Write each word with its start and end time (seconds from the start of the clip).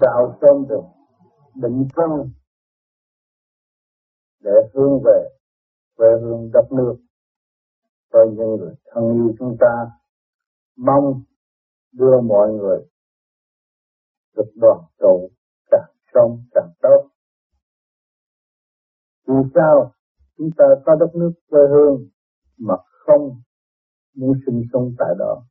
tạo 0.00 0.38
sớm 0.40 0.68
được 0.68 0.82
định 1.54 1.88
thân 1.94 2.30
để 4.40 4.50
hướng 4.74 5.02
về, 5.04 5.28
quê 5.96 6.08
hương 6.22 6.50
đất 6.52 6.72
nước. 6.72 6.96
Cho 8.12 8.18
những 8.24 8.56
người 8.56 8.74
thân 8.86 9.04
yêu 9.14 9.34
chúng 9.38 9.56
ta, 9.60 9.90
mong 10.76 11.22
đưa 11.92 12.20
mọi 12.20 12.52
người 12.52 12.78
được 14.36 14.52
đoàn 14.54 14.78
tụ 14.98 15.30
càng 15.70 15.92
sống 16.14 16.44
càng 16.54 16.72
tốt. 16.82 17.08
Vì 19.26 19.50
sao, 19.54 19.92
chúng 20.38 20.50
ta 20.56 20.64
có 20.86 20.94
đất 21.00 21.14
nước 21.14 21.32
quê 21.48 21.60
hương 21.70 22.08
mà 22.58 22.74
không 23.06 23.40
muốn 24.14 24.32
sinh 24.46 24.62
sống 24.72 24.94
tại 24.98 25.08
đó. 25.18 25.42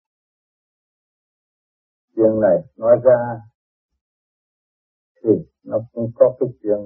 Chuyện 2.15 2.39
này 2.41 2.57
nói 2.75 2.97
ra 3.03 3.41
thì 5.23 5.29
nó 5.63 5.77
cũng 5.93 6.11
có 6.15 6.35
cái 6.39 6.49
chuyện 6.63 6.79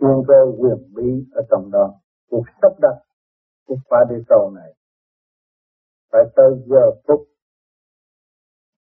thiên 0.00 0.22
cơ 0.28 0.52
quyền 0.58 0.94
bí 0.94 1.26
ở 1.32 1.42
trong 1.50 1.70
đó. 1.70 1.94
Cuộc 2.30 2.44
sắp 2.62 2.72
đặt 2.80 3.02
của 3.66 3.76
phải 3.90 4.04
đi 4.10 4.16
cầu 4.28 4.50
này 4.50 4.74
phải 6.12 6.22
tới 6.36 6.50
giờ 6.66 6.90
phút 7.06 7.28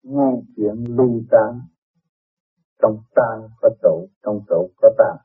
nghe 0.03 0.43
chuyện 0.57 0.85
ly 0.89 1.27
tán 1.31 1.61
trong 2.83 2.99
tan 3.15 3.49
có 3.61 3.69
trụ 3.83 4.09
trong 4.23 4.41
trụ 4.49 4.71
có 4.77 4.89
tan 4.99 5.17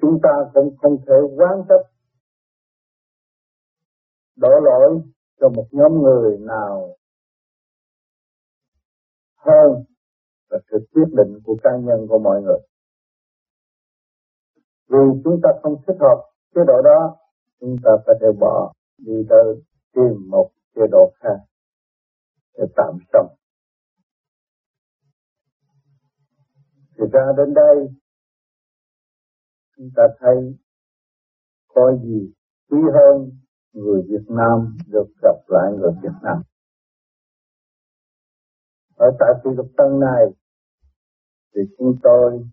chúng 0.00 0.18
ta 0.22 0.30
cũng 0.54 0.76
không 0.76 0.96
thể 1.06 1.14
quán 1.36 1.62
trách 1.68 1.92
đổ 4.36 4.60
lỗi 4.62 5.02
cho 5.40 5.48
một 5.48 5.66
nhóm 5.70 6.02
người 6.02 6.38
nào 6.38 6.96
hơn 9.38 9.84
là 10.50 10.58
sự 10.70 10.88
quyết 10.92 11.08
định 11.16 11.40
của 11.44 11.56
cá 11.62 11.70
nhân 11.70 12.06
của 12.08 12.18
mọi 12.18 12.42
người. 12.42 12.60
Vì 14.88 15.20
chúng 15.24 15.40
ta 15.42 15.50
không 15.62 15.82
thích 15.86 15.96
hợp 16.00 16.18
chế 16.54 16.60
độ 16.66 16.82
đó, 16.82 17.16
chúng 17.60 17.76
ta 17.84 17.90
phải 18.06 18.14
thể 18.20 18.26
bỏ 18.40 18.72
đi 18.98 19.26
tới 19.28 19.62
tìm 19.92 20.30
một 20.30 20.50
chế 20.74 20.82
độ 20.90 21.12
khác 21.20 21.38
để 22.54 22.64
tạm 22.76 22.98
sống. 23.12 23.34
Thì 26.98 27.04
ra 27.12 27.32
đến 27.36 27.54
đây, 27.54 27.76
chúng 29.76 29.88
ta 29.96 30.02
thấy 30.20 30.36
có 31.68 31.96
gì 32.02 32.32
quý 32.70 32.78
hơn 32.94 33.30
người 33.72 34.02
Việt 34.08 34.24
Nam 34.28 34.76
được 34.86 35.06
gặp 35.22 35.36
lại 35.46 35.72
người 35.78 35.92
Việt 36.02 36.18
Nam. 36.22 36.42
Ở 38.98 39.06
tại 39.18 39.28
Phi 39.44 39.50
lục 39.56 39.66
tân 39.76 40.00
này, 40.00 40.24
thì 41.54 41.60
chúng 41.78 41.98
tôi 42.02 42.48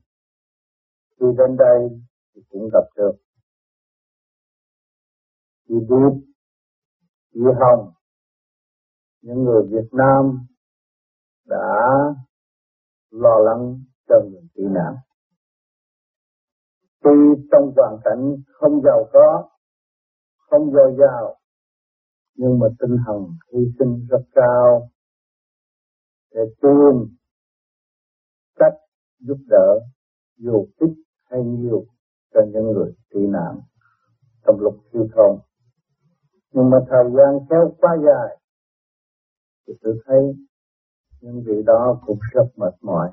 khi 1.19 1.25
đến 1.37 1.57
đây 1.57 1.89
thì 2.35 2.41
cũng 2.49 2.69
gặp 2.73 2.83
được 2.95 3.15
chị 5.67 5.75
Điệp, 5.89 6.31
chị 7.33 7.39
Hồng, 7.59 7.93
những 9.21 9.43
người 9.43 9.63
Việt 9.69 9.89
Nam 9.91 10.45
đã 11.45 11.77
lo 13.11 13.39
lắng 13.39 13.83
cho 14.07 14.15
người 14.29 14.41
tị 14.55 14.63
nạn. 14.63 14.95
Tuy 17.03 17.43
trong 17.51 17.73
hoàn 17.75 17.97
cảnh 18.03 18.35
không 18.53 18.81
giàu 18.83 19.09
có, 19.13 19.49
không 20.37 20.71
dồi 20.71 20.95
dào, 20.99 21.37
nhưng 22.35 22.59
mà 22.59 22.67
tinh 22.79 22.97
thần 23.05 23.17
hy 23.53 23.59
sinh 23.79 24.07
rất 24.09 24.21
cao 24.35 24.89
để 26.35 26.41
tìm 26.61 27.17
cách 28.55 28.73
giúp 29.19 29.37
đỡ 29.47 29.79
dù 30.37 30.67
ít 30.77 30.93
hay 31.23 31.43
nhiều 31.43 31.85
cho 32.33 32.41
những 32.53 32.71
người 32.71 32.93
tị 33.09 33.19
nạn 33.27 33.59
trong 34.45 34.59
lúc 34.59 34.75
thiếu 34.91 35.07
thốn. 35.15 35.39
Nhưng 36.51 36.69
mà 36.69 36.77
thời 36.89 37.03
gian 37.03 37.39
kéo 37.49 37.75
quá 37.77 37.97
dài 38.05 38.37
thì 39.67 39.73
tôi 39.81 39.99
thấy 40.05 40.35
những 41.21 41.43
vị 41.45 41.63
đó 41.65 42.01
cũng 42.05 42.19
rất 42.31 42.47
mệt 42.55 42.73
mỏi. 42.81 43.11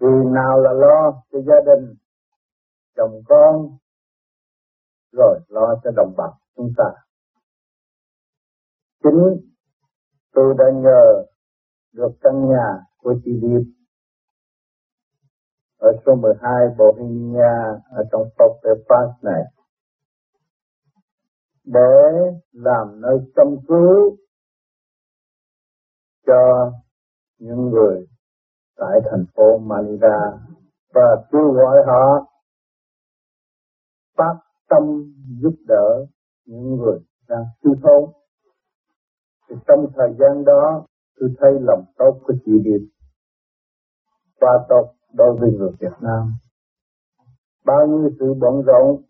Vì 0.00 0.30
nào 0.34 0.60
là 0.60 0.72
lo 0.72 1.22
cho 1.32 1.38
gia 1.40 1.60
đình, 1.66 1.94
chồng 2.96 3.22
con, 3.28 3.76
rồi 5.12 5.40
lo 5.48 5.80
cho 5.84 5.90
đồng 5.96 6.14
bào 6.16 6.38
chúng 6.56 6.72
ta. 6.76 6.84
Chính 9.02 9.48
tôi 10.32 10.54
đã 10.58 10.64
nhờ 10.74 11.24
được 11.92 12.10
căn 12.20 12.48
nhà 12.48 12.80
của 12.96 13.14
chị 13.24 13.30
Điệp 13.42 13.62
ở 15.78 15.92
số 16.06 16.14
12 16.14 16.52
Bohemia 16.78 17.80
ở 17.90 18.04
trong 18.12 18.22
Forte 18.38 18.74
Pass 18.88 19.24
này 19.24 19.42
để 21.64 22.32
làm 22.52 23.00
nơi 23.00 23.18
tâm 23.36 23.46
cứu 23.68 24.16
cho 26.26 26.72
những 27.38 27.70
người 27.70 28.06
tại 28.76 29.00
thành 29.10 29.24
phố 29.36 29.58
Manila 29.58 30.38
và 30.94 31.26
kêu 31.32 31.52
gọi 31.52 31.76
họ 31.86 32.26
phát 34.16 34.34
tâm 34.68 35.12
giúp 35.42 35.54
đỡ 35.66 36.06
những 36.44 36.76
người 36.76 36.98
đang 37.28 37.44
thiếu 37.62 37.74
thốn. 37.82 38.10
Thì 39.48 39.56
trong 39.66 39.86
thời 39.96 40.14
gian 40.18 40.44
đó 40.44 40.86
tôi 41.20 41.34
thấy 41.38 41.52
lòng 41.60 41.84
tốt 41.98 42.20
của 42.24 42.34
chị 42.44 42.52
Điệp 42.64 42.88
qua 44.40 44.66
tốt 44.68 44.94
đối 45.12 45.36
với 45.40 45.50
người 45.50 45.70
Việt 45.80 45.96
Nam. 46.00 46.32
Bao 47.64 47.86
nhiêu 47.86 48.10
sự 48.18 48.34
bận 48.40 48.62
rộn 48.66 49.02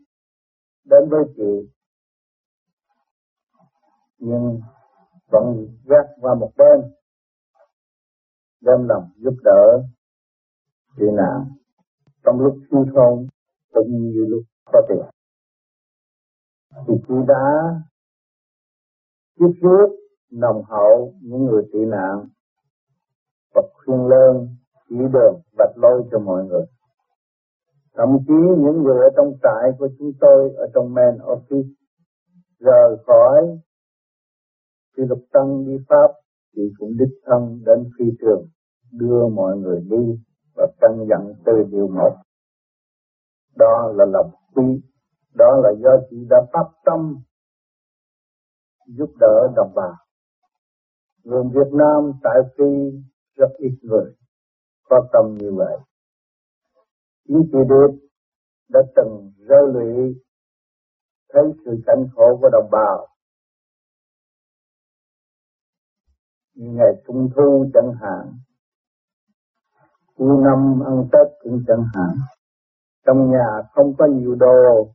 đến 0.85 1.09
với 1.11 1.25
chị, 1.37 1.71
nhưng 4.19 4.61
vẫn 5.31 5.67
gác 5.85 6.07
qua 6.21 6.35
một 6.35 6.51
bên, 6.57 6.93
đem 8.61 8.89
lòng 8.89 9.11
giúp 9.17 9.35
đỡ 9.45 9.83
chị 10.97 11.05
nạn 11.17 11.45
trong 12.25 12.41
lúc 12.41 12.59
thiếu 12.71 12.87
thốn 12.95 13.27
cũng 13.73 13.89
như 13.89 14.25
lúc 14.29 14.43
có 14.65 14.83
tiền 14.89 15.05
thì 16.87 16.95
chị 17.09 17.15
đã 17.29 17.45
tiếp 19.39 19.53
giúp 19.63 19.97
nồng 20.33 20.63
hậu 20.65 21.15
những 21.23 21.45
người 21.45 21.63
tị 21.73 21.79
nạn 21.85 22.29
và 23.55 23.63
khuyên 23.75 24.07
lên 24.07 24.49
chỉ 24.89 24.97
đường 25.13 25.41
vạch 25.59 25.77
lối 25.77 26.03
cho 26.11 26.19
mọi 26.19 26.45
người. 26.45 26.65
Thậm 27.95 28.09
chí 28.27 28.35
những 28.35 28.83
người 28.83 28.99
ở 28.99 29.11
trong 29.17 29.33
trại 29.43 29.73
của 29.79 29.89
chúng 29.99 30.13
tôi, 30.21 30.51
ở 30.57 30.67
trong 30.75 30.95
main 30.95 31.15
office, 31.17 31.73
rời 32.59 32.97
khỏi 33.07 33.59
khi 34.97 35.03
lục 35.09 35.21
tăng 35.33 35.65
đi 35.67 35.77
pháp, 35.89 36.13
thì 36.57 36.63
cũng 36.79 36.91
đích 36.99 37.21
thân 37.27 37.63
đến 37.67 37.91
phi 37.99 38.05
trường, 38.21 38.47
đưa 38.93 39.29
mọi 39.29 39.57
người 39.57 39.81
đi 39.81 40.21
và 40.55 40.67
căn 40.81 41.07
dặn 41.11 41.35
từ 41.45 41.53
điều 41.71 41.89
một. 41.89 42.17
Đó 43.57 43.93
là 43.97 44.05
lòng 44.05 44.31
quý 44.55 44.81
đó 45.39 45.61
là 45.63 45.71
do 45.83 45.91
chị 46.11 46.17
đã 46.31 46.37
phát 46.53 46.67
tâm 46.85 47.17
giúp 48.87 49.11
đỡ 49.21 49.53
đồng 49.57 49.73
bào 49.75 49.95
người 51.29 51.43
Việt 51.55 51.73
Nam 51.73 52.13
tại 52.23 52.39
Phi 52.57 52.99
rất 53.37 53.49
ít 53.59 53.79
người, 53.83 54.15
có 54.85 55.09
tâm 55.13 55.35
như 55.39 55.53
vậy. 55.57 55.79
Chính 57.29 57.43
chị 57.53 57.59
Điệp 57.69 58.09
đã 58.69 58.81
từng 58.97 59.33
rơi 59.49 59.63
lụy, 59.75 60.15
thấy 61.33 61.43
sự 61.65 61.71
cảnh 61.87 62.07
khổ 62.15 62.39
của 62.41 62.49
đồng 62.53 62.71
bào. 62.71 63.09
Như 66.55 66.71
ngày 66.71 67.03
trung 67.07 67.29
thu 67.37 67.67
chẳng 67.75 67.93
hạn, 68.01 68.33
cuối 70.17 70.37
năm 70.45 70.81
ăn 70.87 71.09
tết 71.13 71.27
cũng 71.43 71.63
chẳng 71.67 71.85
hạn. 71.95 72.17
Trong 73.07 73.31
nhà 73.31 73.63
không 73.73 73.93
có 73.99 74.07
nhiều 74.07 74.35
đồ, 74.35 74.93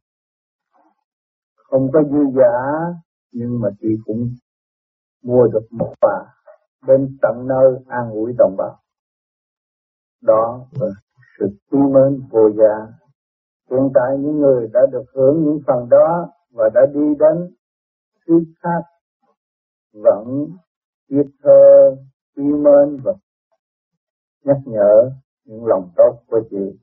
không 1.56 1.88
có 1.94 2.04
dư 2.04 2.24
giả, 2.38 2.94
nhưng 3.31 3.60
mà 3.62 3.69
chị 3.80 3.88
cũng 4.06 4.30
mua 5.24 5.48
được 5.48 5.68
một 5.72 5.94
quà 6.02 6.25
đến 6.88 7.18
tận 7.22 7.48
nơi 7.48 7.75
an 7.88 8.12
ủi 8.12 8.34
đồng 8.38 8.56
bào 8.58 8.80
đó 10.22 10.66
là 10.72 10.88
sự 11.40 11.46
quý 11.72 11.80
mến 11.80 12.22
vô 12.31 12.50
giá 12.58 12.88
hiện 13.72 13.90
tại 13.94 14.18
những 14.20 14.40
người 14.40 14.68
đã 14.74 14.80
được 14.92 15.06
hưởng 15.14 15.44
những 15.44 15.60
phần 15.68 15.90
đó 15.90 16.30
và 16.52 16.70
đã 16.74 16.81
đi 16.94 17.16
đến 17.20 17.54
thứ 18.28 18.44
khác 18.62 18.81
vẫn 19.94 20.48
biết 21.10 21.26
thơ 21.44 21.96
quý 22.36 22.44
mến 22.44 23.00
và 23.04 23.14
nhắc 24.44 24.58
nhở 24.66 25.12
những 25.46 25.66
lòng 25.66 25.90
tốt 25.96 26.24
của 26.28 26.42
chị. 26.50 26.80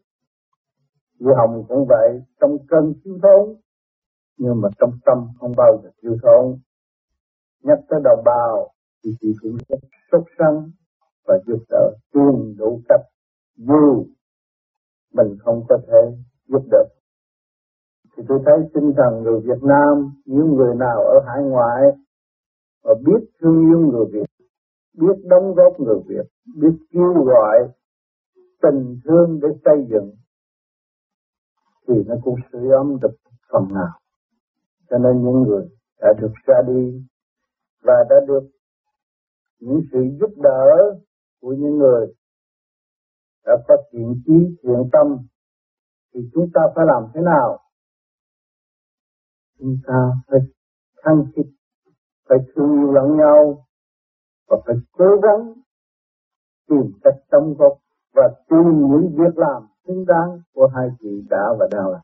Chị 1.19 1.27
Hồng 1.37 1.65
cũng 1.69 1.87
vậy, 1.89 2.23
trong 2.41 2.57
cơn 2.69 2.93
thiếu 3.05 3.19
thốn, 3.23 3.57
nhưng 4.37 4.61
mà 4.61 4.69
trong 4.79 4.91
tâm 5.05 5.29
không 5.41 5.53
bao 5.57 5.81
giờ 5.83 5.91
thiếu 6.03 6.17
thốn. 6.23 6.59
Nhắc 7.63 7.79
tới 7.89 8.01
đồng 8.05 8.23
bào 8.25 8.73
thì 9.05 9.11
chị 9.21 9.35
cũng 9.43 9.57
rất 9.69 9.79
sốt 10.13 10.23
sắng 10.39 10.71
và 11.27 11.35
giúp 11.47 11.65
đỡ 11.69 11.91
tương 12.13 12.55
đủ 12.59 12.81
cách 12.89 13.01
dù 13.57 14.07
mình 15.15 15.37
không 15.41 15.65
có 15.69 15.79
thể 15.87 16.17
giúp 16.47 16.63
được. 16.71 16.89
Thì 18.17 18.23
tôi 18.29 18.41
thấy 18.47 18.71
tinh 18.75 18.93
thần 18.97 19.23
người 19.23 19.41
Việt 19.41 19.63
Nam, 19.63 20.13
những 20.25 20.55
người 20.55 20.75
nào 20.75 21.05
ở 21.05 21.21
hải 21.27 21.43
ngoại 21.43 21.83
mà 22.85 22.91
biết 23.07 23.29
thương 23.41 23.61
yêu 23.61 23.79
người 23.79 24.05
Việt, 24.13 24.47
biết 24.99 25.25
đóng 25.25 25.55
góp 25.55 25.81
người 25.81 26.01
Việt, 26.07 26.27
biết 26.57 26.79
kêu 26.93 27.25
gọi 27.25 27.69
tình 28.63 29.01
thương 29.05 29.41
để 29.43 29.49
xây 29.65 29.87
dựng 29.91 30.11
thì 31.89 31.95
nó 32.07 32.15
cũng 32.25 32.35
sưởi 32.53 32.71
ấm 32.71 32.99
được 33.03 33.17
phần 33.53 33.69
nào. 33.75 33.99
Cho 34.91 34.99
nên 34.99 35.25
những 35.25 35.43
người 35.43 35.69
đã 36.01 36.13
được 36.21 36.33
ra 36.47 36.55
đi 36.67 37.03
và 37.83 37.95
đã 38.11 38.17
được 38.27 38.51
những 39.61 39.81
sự 39.93 39.99
giúp 40.21 40.31
đỡ 40.43 40.95
của 41.41 41.53
những 41.53 41.79
người 41.79 42.15
đã 43.47 43.53
có 43.69 43.77
thiện 43.93 44.23
trí 44.27 44.57
thiện 44.63 44.89
tâm 44.93 45.27
thì 46.15 46.21
chúng 46.35 46.51
ta 46.55 46.61
phải 46.75 46.85
làm 46.87 47.03
thế 47.15 47.21
nào? 47.21 47.59
Chúng 49.59 49.77
ta 49.87 50.11
phải 50.27 50.41
khăng 50.97 51.25
khít, 51.37 51.47
phải 52.29 52.39
thương 52.55 52.73
yêu 52.73 52.93
lẫn 52.93 53.17
nhau 53.17 53.67
và 54.49 54.57
phải 54.67 54.77
cố 54.93 55.21
gắng 55.23 55.53
tìm 56.69 56.93
cách 57.05 57.15
tâm 57.31 57.55
gốc 57.59 57.79
và 58.13 58.23
tìm 58.49 58.89
những 58.91 59.15
việc 59.19 59.39
làm 59.39 59.67
xứng 59.87 60.05
đáng 60.07 60.41
của 60.55 60.67
hai 60.75 60.89
chị 61.01 61.27
đã 61.31 61.55
và 61.59 61.69
đang 61.71 61.89
làm. 61.89 62.01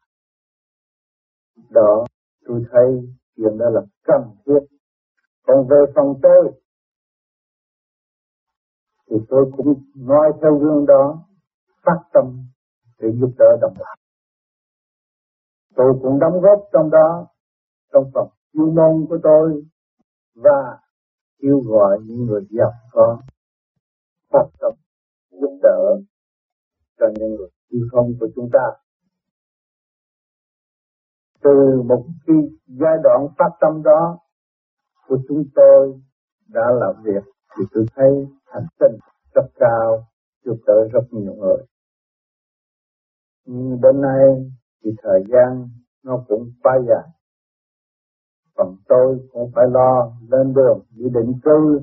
Đó, 1.70 2.04
tôi 2.46 2.64
thấy 2.70 3.14
chuyện 3.36 3.58
đó 3.58 3.70
là 3.70 3.80
cần 4.04 4.22
thiết. 4.46 4.75
Còn 5.46 5.66
về 5.68 5.76
phần 5.94 6.06
tôi, 6.22 6.52
thì 9.10 9.16
tôi 9.28 9.52
cũng 9.56 9.74
nói 9.96 10.32
theo 10.42 10.58
gương 10.58 10.86
đó, 10.86 11.24
phát 11.82 11.98
tâm 12.12 12.24
để 12.98 13.08
giúp 13.20 13.30
đỡ 13.38 13.56
đồng 13.60 13.74
bào. 13.78 13.96
Tôi 15.74 15.94
cũng 16.02 16.18
đóng 16.18 16.40
góp 16.40 16.68
trong 16.72 16.90
đó, 16.90 17.26
trong 17.92 18.10
phần 18.14 18.28
chuyên 18.52 18.74
môn 18.74 19.06
của 19.08 19.18
tôi 19.22 19.64
và 20.34 20.78
kêu 21.38 21.60
gọi 21.60 21.98
những 22.04 22.26
người 22.26 22.46
giàu 22.50 22.72
có 22.92 23.20
phát 24.28 24.46
tâm 24.60 24.72
giúp 25.30 25.58
đỡ 25.62 26.00
cho 26.98 27.06
những 27.18 27.34
người 27.34 27.48
yêu 27.68 27.86
không 27.90 28.12
của 28.20 28.28
chúng 28.34 28.48
ta. 28.52 28.66
Từ 31.42 31.82
một 31.88 32.06
khi 32.26 32.32
giai 32.66 32.96
đoạn 33.02 33.26
phát 33.38 33.50
tâm 33.60 33.82
đó 33.82 34.18
của 35.08 35.18
chúng 35.28 35.44
tôi 35.54 36.00
đã 36.48 36.70
làm 36.80 37.02
việc 37.02 37.24
thì 37.58 37.64
tôi 37.72 37.86
thấy 37.94 38.26
thành 38.46 38.66
tinh 38.80 38.98
rất 39.34 39.46
cao, 39.54 40.06
giúp 40.44 40.56
đỡ 40.66 40.88
rất 40.92 41.04
nhiều 41.10 41.34
người. 41.34 41.64
Nhưng 43.44 43.80
đến 43.80 44.00
nay 44.00 44.50
thì 44.84 44.90
thời 45.02 45.24
gian 45.28 45.68
nó 46.04 46.24
cũng 46.28 46.50
quá 46.62 46.78
dài. 46.88 47.08
Còn 48.54 48.76
tôi 48.88 49.18
cũng 49.32 49.50
phải 49.54 49.64
lo 49.70 50.12
lên 50.28 50.54
đường 50.54 50.80
đi 50.90 51.04
định 51.14 51.32
cư 51.44 51.80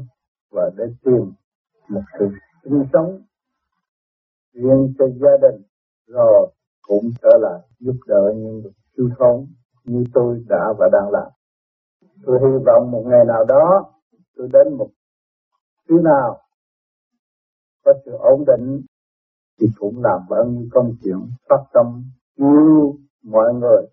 và 0.51 0.69
để 0.77 0.85
tìm 1.03 1.33
một 1.89 2.01
sự 2.19 2.25
sinh 2.63 2.83
sống 2.93 3.21
riêng 4.53 4.93
cho 4.99 5.05
gia 5.07 5.37
đình 5.41 5.61
rồi 6.07 6.51
cũng 6.81 7.09
trở 7.21 7.37
lại 7.41 7.59
giúp 7.79 7.95
đỡ 8.07 8.33
những 8.35 8.59
người 8.61 8.71
thiếu 8.97 9.09
thốn 9.19 9.47
như 9.83 10.03
tôi 10.13 10.43
đã 10.49 10.73
và 10.79 10.89
đang 10.91 11.11
làm. 11.11 11.31
Tôi 12.25 12.39
hy 12.41 12.63
vọng 12.65 12.91
một 12.91 13.03
ngày 13.05 13.25
nào 13.27 13.45
đó 13.45 13.91
tôi 14.35 14.49
đến 14.53 14.77
một 14.77 14.89
thứ 15.89 15.95
nào 16.03 16.39
có 17.85 17.93
sự 18.05 18.11
ổn 18.11 18.43
định 18.47 18.81
thì 19.59 19.67
cũng 19.79 20.03
làm 20.03 20.21
bao 20.29 20.45
nhiêu 20.45 20.67
công 20.71 20.95
chuyện 21.03 21.17
phát 21.49 21.63
tâm 21.73 22.03
yêu 22.35 22.95
mọi 23.23 23.53
người, 23.53 23.87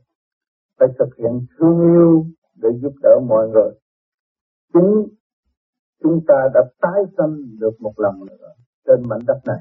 phải 0.78 0.88
thực 0.98 1.16
hiện 1.18 1.46
thương 1.58 1.80
yêu 1.80 2.24
để 2.54 2.68
giúp 2.82 2.92
đỡ 3.02 3.20
mọi 3.28 3.48
người. 3.48 3.70
Chính 4.72 5.06
chúng 6.02 6.20
ta 6.28 6.48
đã 6.54 6.60
tái 6.80 7.02
sinh 7.16 7.58
được 7.60 7.80
một 7.80 7.92
lần 7.96 8.20
nữa 8.26 8.48
trên 8.86 9.08
mảnh 9.08 9.20
đất 9.26 9.40
này 9.46 9.60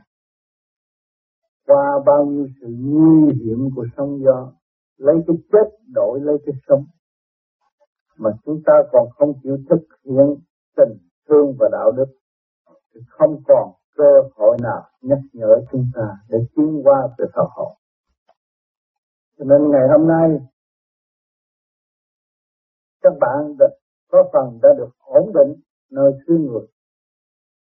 qua 1.69 1.99
bao 2.05 2.25
nhiêu 2.25 2.47
sự 2.61 2.67
nguy 2.79 3.33
hiểm 3.33 3.69
của 3.75 3.85
sóng 3.97 4.19
gió, 4.23 4.53
lấy 4.97 5.15
cái 5.27 5.35
chết 5.51 5.69
đổi 5.93 6.19
lấy 6.21 6.37
cái 6.45 6.55
sống 6.67 6.85
mà 8.19 8.29
chúng 8.45 8.61
ta 8.65 8.73
còn 8.91 9.09
không 9.09 9.33
chịu 9.43 9.57
thực 9.69 9.87
hiện 10.05 10.35
tình 10.77 10.97
thương 11.29 11.55
và 11.59 11.69
đạo 11.71 11.91
đức 11.91 12.05
thì 12.93 13.01
không 13.09 13.41
còn 13.47 13.71
cơ 13.95 14.11
hội 14.35 14.57
nào 14.61 14.81
nhắc 15.01 15.19
nhở 15.33 15.61
chúng 15.71 15.85
ta 15.95 16.17
để 16.29 16.37
tiến 16.55 16.81
qua 16.83 17.07
về 17.17 17.25
thờ 17.33 17.43
hồn 17.55 17.73
cho 19.37 19.45
nên 19.45 19.71
ngày 19.71 19.87
hôm 19.89 20.07
nay 20.07 20.39
các 23.01 23.13
bạn 23.21 23.55
đã, 23.59 23.65
có 24.11 24.29
phần 24.33 24.59
đã 24.61 24.69
được 24.77 24.89
ổn 24.99 25.31
định 25.33 25.61
nơi 25.91 26.11
xứ 26.27 26.33
người 26.33 26.67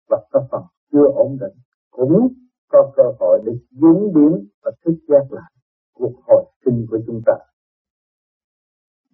và 0.08 0.26
có 0.30 0.46
phần 0.50 0.62
chưa 0.92 1.06
ổn 1.14 1.36
định 1.40 1.58
cũng 1.90 2.28
có 2.68 2.92
cơ 2.96 3.02
hội 3.20 3.40
để 3.46 3.52
diễn 3.70 4.12
biến 4.14 4.48
và 4.62 4.70
thức 4.84 4.94
giác 5.08 5.24
lại 5.30 5.52
cuộc 5.94 6.12
hồi 6.26 6.44
sinh 6.64 6.86
của 6.90 6.98
chúng 7.06 7.20
ta. 7.26 7.32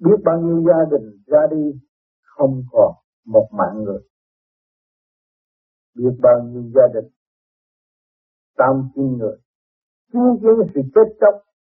Biết 0.01 0.17
bao 0.25 0.41
nhiêu 0.41 0.65
gia 0.67 0.99
đình 0.99 1.23
ra 1.27 1.41
đi 1.51 1.81
không 2.23 2.63
còn 2.73 2.95
một 3.25 3.49
mạng 3.53 3.85
người. 3.85 4.01
Biết 5.95 6.17
bao 6.23 6.43
nhiêu 6.43 6.63
gia 6.75 6.87
đình 6.95 7.11
tam 8.61 8.91
chín 8.95 9.17
người. 9.19 9.37
Chứng 10.13 10.39
kiến 10.43 10.73
sự 10.75 10.81
chết 10.95 11.17
chóc 11.21 11.35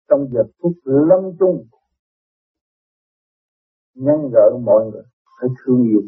trong 0.09 0.27
giờ 0.33 0.43
phút 0.61 0.71
lâm 0.83 1.19
chung. 1.39 1.67
Nhân 3.93 4.29
gỡ 4.33 4.57
mọi 4.63 4.85
người, 4.91 5.03
phải 5.39 5.49
thương 5.59 5.83
yêu. 5.83 6.01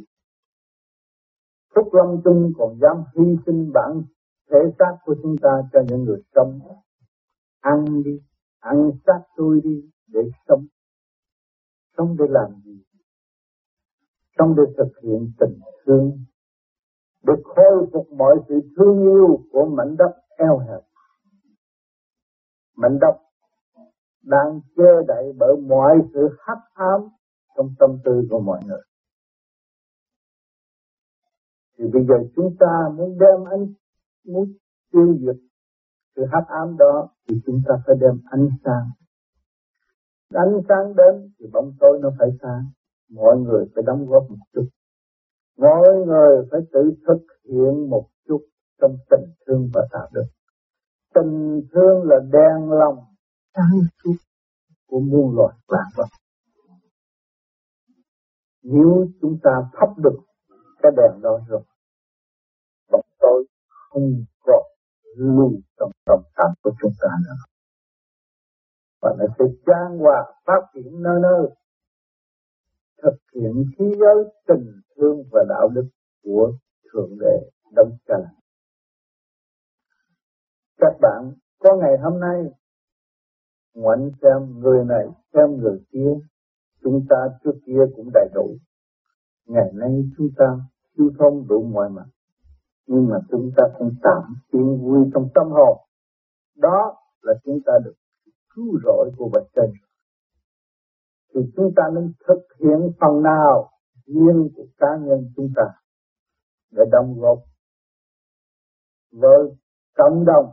Phúc 1.76 1.94
lâm 1.94 2.22
chung 2.24 2.52
còn 2.58 2.78
dám 2.82 2.98
hy 3.16 3.36
sinh 3.46 3.72
bản 3.74 4.02
thể 4.52 4.58
xác 4.80 4.98
của 5.06 5.16
chúng 5.24 5.36
ta 5.42 5.50
cho 5.74 5.80
những 5.90 6.04
người 6.04 6.22
sống. 6.36 6.60
Ăn 7.60 8.04
đi, 8.04 8.20
ăn 8.60 8.92
xác 9.06 9.20
tôi 9.36 9.62
đi 9.64 9.90
để 10.08 10.22
sống 10.48 10.66
sống 11.97 12.15
để 12.19 12.25
làm 12.30 12.62
gì? 12.65 12.83
Sống 14.38 14.56
để 14.57 14.63
thực 14.77 14.92
hiện 15.03 15.31
tình 15.39 15.59
thương. 15.86 16.12
Để 17.24 17.33
khôi 17.44 17.88
phục 17.94 18.07
mọi 18.12 18.36
sự 18.50 18.59
thương 18.78 19.02
yêu 19.02 19.40
của 19.52 19.66
mảnh 19.66 19.95
đất 19.97 20.11
eo 20.37 20.57
hẹp. 20.57 20.81
Mảnh 22.75 22.97
đất 23.02 23.18
đang 24.21 24.61
che 24.75 24.92
đậy 25.07 25.33
bởi 25.40 25.56
mọi 25.68 25.97
sự 26.14 26.30
hắc 26.40 26.57
ám 26.73 27.02
trong 27.57 27.69
tâm 27.80 27.90
tư 28.06 28.28
của 28.30 28.40
mọi 28.40 28.61
người. 28.66 28.81
Thì 31.78 31.85
bây 31.94 32.06
giờ 32.06 32.16
chúng 32.35 32.56
ta 32.59 32.90
muốn 32.95 33.18
đem 33.19 33.44
ánh, 33.52 33.73
muốn 34.25 34.54
tiêu 34.92 35.16
diệt 35.19 35.35
sự 36.16 36.25
hắc 36.31 36.47
ám 36.47 36.78
đó, 36.78 37.09
thì 37.28 37.35
chúng 37.45 37.61
ta 37.68 37.75
phải 37.85 37.95
đem 37.99 38.21
ánh 38.31 38.49
sáng. 38.66 38.90
Ánh 40.35 40.61
sáng 40.69 40.95
đến 40.95 41.31
thì 41.39 41.45
bóng 41.54 41.71
tối 41.80 41.99
nó 42.01 42.09
phải 42.19 42.30
sáng. 42.42 42.63
Mọi 43.09 43.37
người 43.37 43.65
phải 43.75 43.83
đóng 43.87 44.06
góp 44.07 44.23
một 44.30 44.45
chút. 44.54 44.68
Mọi 45.57 45.89
người 46.06 46.47
phải 46.51 46.59
tự 46.73 46.94
thực 47.07 47.25
hiện 47.44 47.89
một 47.89 48.07
chút 48.27 48.42
trong 48.81 48.97
tình 49.09 49.33
thương 49.47 49.69
và 49.73 49.81
tạo 49.92 50.07
được 50.13 50.25
Tình 51.13 51.61
thương 51.73 52.04
là 52.04 52.15
đèn 52.31 52.71
lòng 52.71 52.97
sáng 53.56 53.80
suốt 54.04 54.15
của 54.87 54.99
muôn 54.99 55.35
loài 55.35 55.56
vạn 55.68 55.85
vật. 55.95 56.07
Nếu 58.63 59.07
chúng 59.21 59.37
ta 59.44 59.51
thắp 59.73 59.89
được 59.97 60.18
cái 60.83 60.92
đèn 60.97 61.21
đó 61.21 61.39
rồi, 61.47 61.61
bóng 62.92 63.06
tối 63.19 63.45
không 63.69 64.25
có 64.44 64.63
lưu 65.18 65.51
trong 65.80 65.92
tâm 66.06 66.19
tâm 66.35 66.51
của 66.63 66.71
chúng 66.81 66.92
ta 67.01 67.07
nữa. 67.25 67.55
Và 69.06 69.12
nó 69.18 69.26
sẽ 69.40 69.45
trang 69.66 69.97
hòa 70.00 70.33
phát 70.45 70.62
triển 70.74 71.02
nơi 71.02 71.19
nơi. 71.21 71.50
Thực 73.04 73.18
hiện 73.35 73.64
khí 73.78 73.85
giới 74.00 74.33
tình 74.47 74.81
thương 74.95 75.24
và 75.31 75.45
đạo 75.50 75.69
đức 75.74 75.88
của 76.24 76.54
Thượng 76.94 77.18
Đế 77.19 77.50
Đông 77.76 77.97
Cha 78.07 78.16
Các 80.78 80.94
bạn, 81.02 81.33
có 81.59 81.76
ngày 81.76 81.97
hôm 82.04 82.19
nay, 82.19 82.44
ngoảnh 83.74 84.09
xem 84.21 84.59
người 84.59 84.85
này, 84.85 85.06
xem 85.33 85.57
người 85.57 85.80
kia, 85.92 86.14
chúng 86.83 87.06
ta 87.09 87.18
trước 87.44 87.59
kia 87.66 87.81
cũng 87.95 88.09
đầy 88.14 88.30
đủ. 88.33 88.57
Ngày 89.45 89.71
nay 89.74 90.04
chúng 90.18 90.30
ta 90.38 90.59
chưa 90.97 91.09
thông 91.19 91.47
đủ 91.47 91.64
mọi 91.64 91.90
mặt, 91.90 92.07
nhưng 92.88 93.07
mà 93.09 93.19
chúng 93.31 93.52
ta 93.57 93.64
cũng 93.78 93.92
tạm 94.04 94.24
yên 94.52 94.78
vui 94.81 95.09
trong 95.14 95.30
tâm 95.35 95.47
hồn. 95.52 95.78
Đó 96.56 96.95
là 97.21 97.33
chúng 97.44 97.59
ta 97.66 97.74
được 97.83 97.94
cứu 98.56 98.80
rỗi 98.83 99.12
của 99.18 99.30
vật 99.33 99.47
trên 99.56 99.74
thì 101.33 101.42
chúng 101.56 101.71
ta 101.76 101.83
nên 101.95 102.14
thực 102.28 102.42
hiện 102.59 102.92
phần 103.00 103.24
nào 103.24 103.69
riêng 104.06 104.50
của 104.56 104.66
cá 104.78 104.88
nhân 105.02 105.31
chúng 105.35 105.50
ta 105.56 105.64
để 106.71 106.83
đóng 106.92 107.19
góp 107.19 107.40
với 109.12 109.56
cộng 109.97 110.26
đồng 110.26 110.52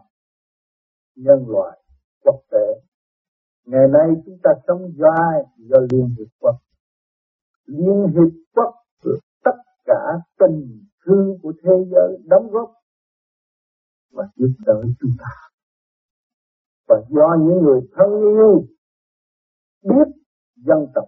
nhân 1.15 1.45
loại 1.49 1.79
quốc 2.25 2.41
tế. 2.51 2.81
Ngày 3.65 3.89
nay 3.93 4.09
chúng 4.27 4.39
ta 4.43 4.51
sống 4.67 4.93
dài? 4.99 5.43
Do 5.59 5.77
Liên 5.91 6.15
Hiệp 6.19 6.29
Quốc. 6.41 6.57
Liên 7.67 8.07
Hiệp 8.07 8.33
Quốc 8.55 8.75
tất 9.45 9.57
cả 9.85 10.19
tình 10.39 10.87
thương 11.07 11.39
của 11.43 11.53
thế 11.63 11.71
giới 11.91 12.19
đóng 12.25 12.51
góp 12.51 12.73
và 14.11 14.29
giúp 14.37 14.53
đỡ 14.67 14.83
chúng 15.01 15.11
ta. 15.19 15.52
Và 16.93 17.03
do 17.09 17.37
những 17.41 17.63
người 17.63 17.81
thân 17.93 18.21
yêu 18.21 18.65
biết 19.83 20.09
dân 20.57 20.87
tộc, 20.95 21.05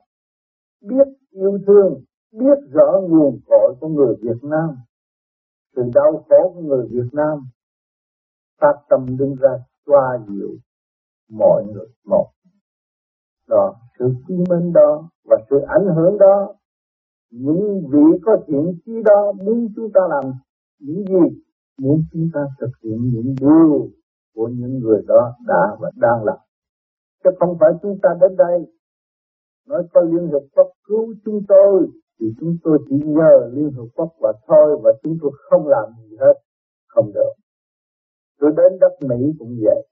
biết 0.81 1.09
yêu 1.31 1.59
thương, 1.67 2.05
biết 2.33 2.59
rõ 2.73 3.01
nguồn 3.09 3.41
cội 3.47 3.75
của 3.81 3.89
người 3.89 4.15
Việt 4.23 4.39
Nam, 4.43 4.77
sự 5.77 5.83
đau 5.95 6.25
khổ 6.29 6.53
của 6.55 6.61
người 6.61 6.89
Việt 6.91 7.09
Nam, 7.13 7.39
phát 8.61 8.75
tâm 8.89 9.17
đứng 9.19 9.35
ra 9.35 9.51
xoa 9.87 10.19
dịu 10.29 10.49
mọi 11.31 11.65
người 11.65 11.89
một. 12.05 12.31
Đó, 13.49 13.75
sự 13.99 14.15
quy 14.29 14.37
minh 14.51 14.73
đó 14.73 15.09
và 15.25 15.37
sự 15.51 15.57
ảnh 15.59 15.87
hưởng 15.97 16.19
đó, 16.19 16.55
những 17.31 17.89
vị 17.91 18.19
có 18.23 18.37
thiện 18.47 18.79
chí 18.87 18.93
đó 19.05 19.33
muốn 19.33 19.69
chúng 19.77 19.91
ta 19.95 20.01
làm 20.09 20.33
những 20.79 21.05
gì? 21.05 21.41
Muốn 21.79 22.05
chúng 22.13 22.29
ta 22.35 22.41
thực 22.61 22.71
hiện 22.83 23.11
những 23.13 23.35
điều 23.41 23.91
của 24.35 24.49
những 24.49 24.79
người 24.79 25.03
đó 25.07 25.35
đã 25.47 25.77
và 25.81 25.91
đang 25.97 26.25
làm. 26.25 26.37
Chứ 27.25 27.31
không 27.39 27.57
phải 27.61 27.71
chúng 27.83 27.99
ta 28.03 28.11
đến 28.21 28.37
đây 28.37 28.67
nói 29.69 29.83
có 29.93 30.01
Liên 30.01 30.29
Hợp 30.33 30.43
Quốc 30.55 30.69
cứu 30.89 31.15
chúng 31.25 31.41
tôi 31.49 31.89
thì 32.21 32.27
chúng 32.41 32.57
tôi 32.65 32.79
chỉ 32.89 32.97
nhờ 33.05 33.51
Liên 33.53 33.71
Hợp 33.71 33.87
Quốc 33.95 34.09
và 34.21 34.33
thôi 34.49 34.81
và 34.83 34.93
chúng 35.03 35.17
tôi 35.23 35.31
không 35.51 35.67
làm 35.67 35.85
gì 35.99 36.17
hết, 36.21 36.35
không 36.87 37.13
được. 37.15 37.33
Tôi 38.41 38.51
đến 38.57 38.79
đất 38.81 38.93
Mỹ 39.09 39.33
cũng 39.39 39.57
vậy. 39.65 39.87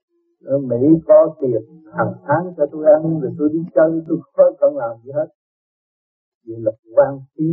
Ở 0.45 0.57
Mỹ 0.57 0.87
có 1.07 1.35
tiền 1.41 1.61
hàng 1.97 2.13
tháng 2.27 2.53
cho 2.57 2.65
tôi 2.71 2.85
ăn, 2.85 3.19
rồi 3.19 3.31
tôi 3.39 3.49
đi 3.53 3.59
chơi, 3.75 4.01
tôi 4.07 4.17
không 4.33 4.55
cần 4.59 4.77
làm 4.77 4.97
gì 5.03 5.11
hết. 5.11 5.27
Vì 6.45 6.55
là 6.57 6.71
quan 6.95 7.19
phí, 7.37 7.45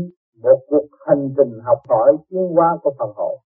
một 0.42 0.58
cuộc 0.68 0.86
hành 1.06 1.28
trình 1.36 1.58
học 1.62 1.78
hỏi, 1.88 2.16
tiến 2.30 2.48
hóa 2.54 2.78
của 2.82 2.94
phần 2.98 3.10
hồn 3.16 3.38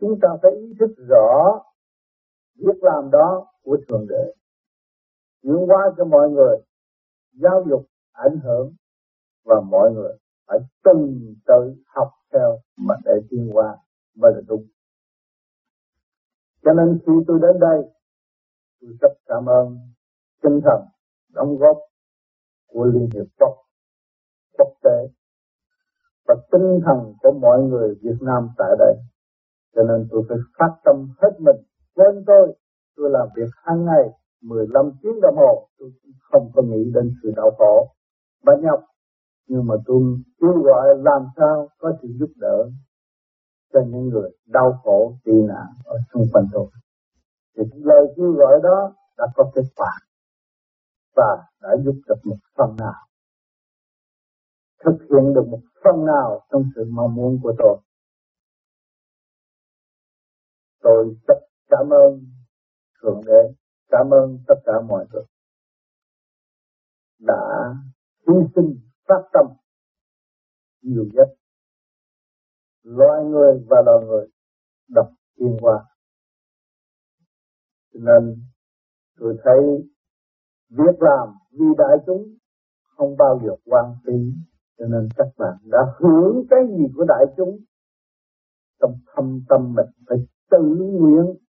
chúng 0.00 0.18
ta 0.22 0.28
phải 0.42 0.50
ý 0.50 0.74
thức 0.80 0.90
rõ 1.08 1.60
việc 2.58 2.82
làm 2.82 3.10
đó 3.10 3.46
của 3.62 3.78
thượng 3.88 4.06
đế 4.08 4.34
chuyển 5.42 5.66
qua 5.66 5.82
cho 5.96 6.04
mọi 6.04 6.30
người 6.30 6.56
giáo 7.32 7.64
dục 7.70 7.86
ảnh 8.12 8.38
hưởng 8.44 8.74
và 9.44 9.60
mọi 9.60 9.90
người 9.92 10.12
phải 10.46 10.58
từng 10.84 11.34
tự 11.46 11.74
học 11.86 12.08
theo 12.32 12.58
mà 12.78 12.94
để 13.04 13.12
tiến 13.30 13.50
qua 13.52 13.76
mới 14.14 14.32
là 14.34 14.40
đúng. 14.48 14.66
Cho 16.64 16.72
nên 16.72 16.98
khi 17.06 17.12
tôi 17.26 17.38
đến 17.42 17.60
đây, 17.60 17.78
tôi 18.80 18.90
rất 19.00 19.12
cảm 19.26 19.46
ơn 19.46 19.78
tinh 20.42 20.60
thần 20.64 20.80
đóng 21.34 21.56
góp 21.56 21.76
của 22.66 22.84
Liên 22.84 23.08
Hiệp 23.14 23.26
Quốc 23.38 23.66
quốc 24.58 24.72
tế 24.82 25.08
và 26.28 26.34
tinh 26.52 26.80
thần 26.86 27.14
của 27.22 27.32
mọi 27.40 27.62
người 27.62 27.94
Việt 28.02 28.18
Nam 28.20 28.48
tại 28.58 28.70
đây. 28.78 28.94
Cho 29.74 29.82
nên 29.82 30.08
tôi 30.10 30.22
phải 30.28 30.38
phát 30.58 30.76
tâm 30.84 31.14
hết 31.22 31.30
mình. 31.38 31.56
Quên 31.96 32.24
tôi, 32.26 32.56
tôi 32.96 33.10
làm 33.10 33.28
việc 33.36 33.50
hàng 33.64 33.84
ngày 33.84 34.04
15 34.42 34.90
tiếng 35.02 35.20
đồng 35.22 35.36
hồ, 35.36 35.68
tôi 35.78 35.90
không 36.20 36.50
có 36.54 36.62
nghĩ 36.62 36.90
đến 36.94 37.14
sự 37.22 37.32
đau 37.36 37.50
khổ. 37.58 37.94
Và 38.42 38.52
nhọc 38.62 38.80
nhưng 39.48 39.66
mà 39.66 39.74
tôi 39.86 40.02
kêu 40.40 40.62
gọi 40.62 40.86
làm 40.98 41.22
sao 41.36 41.68
có 41.78 41.92
sự 42.02 42.08
giúp 42.18 42.30
đỡ 42.36 42.70
cho 43.72 43.80
những 43.86 44.08
người 44.08 44.30
đau 44.46 44.80
khổ 44.82 45.18
tị 45.24 45.32
nạn 45.32 45.66
ở 45.84 45.98
xung 46.12 46.22
quanh 46.32 46.44
tôi. 46.52 46.66
Thì 47.56 47.62
lời 47.74 48.06
kêu 48.16 48.32
gọi 48.32 48.60
đó 48.62 48.94
đã 49.18 49.26
có 49.34 49.50
kết 49.54 49.64
quả 49.76 49.92
và 51.16 51.44
đã 51.62 51.68
giúp 51.84 51.94
được 52.08 52.20
một 52.24 52.36
phần 52.56 52.76
nào 52.78 53.06
thực 54.86 54.98
hiện 55.10 55.34
được 55.34 55.48
một 55.50 55.60
phần 55.84 56.04
nào 56.06 56.46
trong 56.50 56.62
sự 56.74 56.84
mong 56.90 57.14
muốn 57.14 57.38
của 57.42 57.52
tôi. 57.58 57.78
Tôi 60.82 61.16
rất 61.28 61.38
cảm 61.68 61.90
ơn 61.90 62.26
thượng 63.02 63.20
đế. 63.26 63.54
Cảm 63.88 64.10
ơn 64.10 64.38
tất 64.46 64.54
cả 64.64 64.72
mọi 64.88 65.06
người 65.12 65.24
đã 67.18 67.74
hy 68.28 68.34
sinh 68.54 68.80
phát 69.08 69.22
tâm 69.32 69.46
nhiều 70.82 71.04
nhất. 71.12 71.28
Loài 72.82 73.24
người 73.24 73.64
và 73.68 73.82
loài 73.86 74.04
người 74.06 74.28
đọc 74.88 75.08
thiên 75.38 75.56
hoa 75.62 75.84
cho 77.94 78.00
nên 78.02 78.42
tôi 79.18 79.36
thấy 79.44 79.88
việc 80.68 81.02
làm 81.02 81.28
vì 81.50 81.66
đại 81.78 81.96
chúng 82.06 82.36
không 82.96 83.16
bao 83.16 83.40
giờ 83.44 83.50
quan 83.64 83.94
phí 84.06 84.12
cho 84.78 84.86
nên 84.86 85.08
các 85.16 85.26
bạn 85.38 85.54
đã 85.64 85.78
hưởng 85.98 86.46
cái 86.50 86.60
gì 86.78 86.84
của 86.96 87.04
đại 87.08 87.24
chúng 87.36 87.58
trong 88.80 88.98
thâm 89.06 89.40
tâm 89.48 89.74
mình 89.74 89.86
phải 90.08 90.18
tự 90.50 90.58
nguyện 90.92 91.45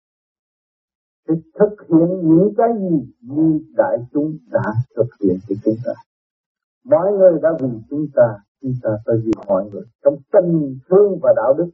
để 1.29 1.35
thực 1.59 1.89
hiện 1.89 2.09
những 2.23 2.53
cái 2.57 2.69
gì 2.79 3.13
như 3.21 3.61
đại 3.77 3.99
chúng 4.13 4.39
đã 4.47 4.73
thực 4.97 5.09
hiện 5.23 5.39
cho 5.49 5.55
chúng 5.65 5.77
ta. 5.85 5.93
Mọi 6.85 7.13
người 7.13 7.39
đã 7.43 7.49
vì 7.61 7.69
chúng 7.91 8.07
ta, 8.15 8.39
chúng 8.63 8.75
ta 8.83 8.91
phải 9.07 9.17
vì 9.25 9.33
mọi 9.47 9.65
người 9.73 9.85
trong 10.05 10.17
tình 10.33 10.79
thương 10.89 11.19
và 11.23 11.33
đạo 11.37 11.55
đức. 11.59 11.71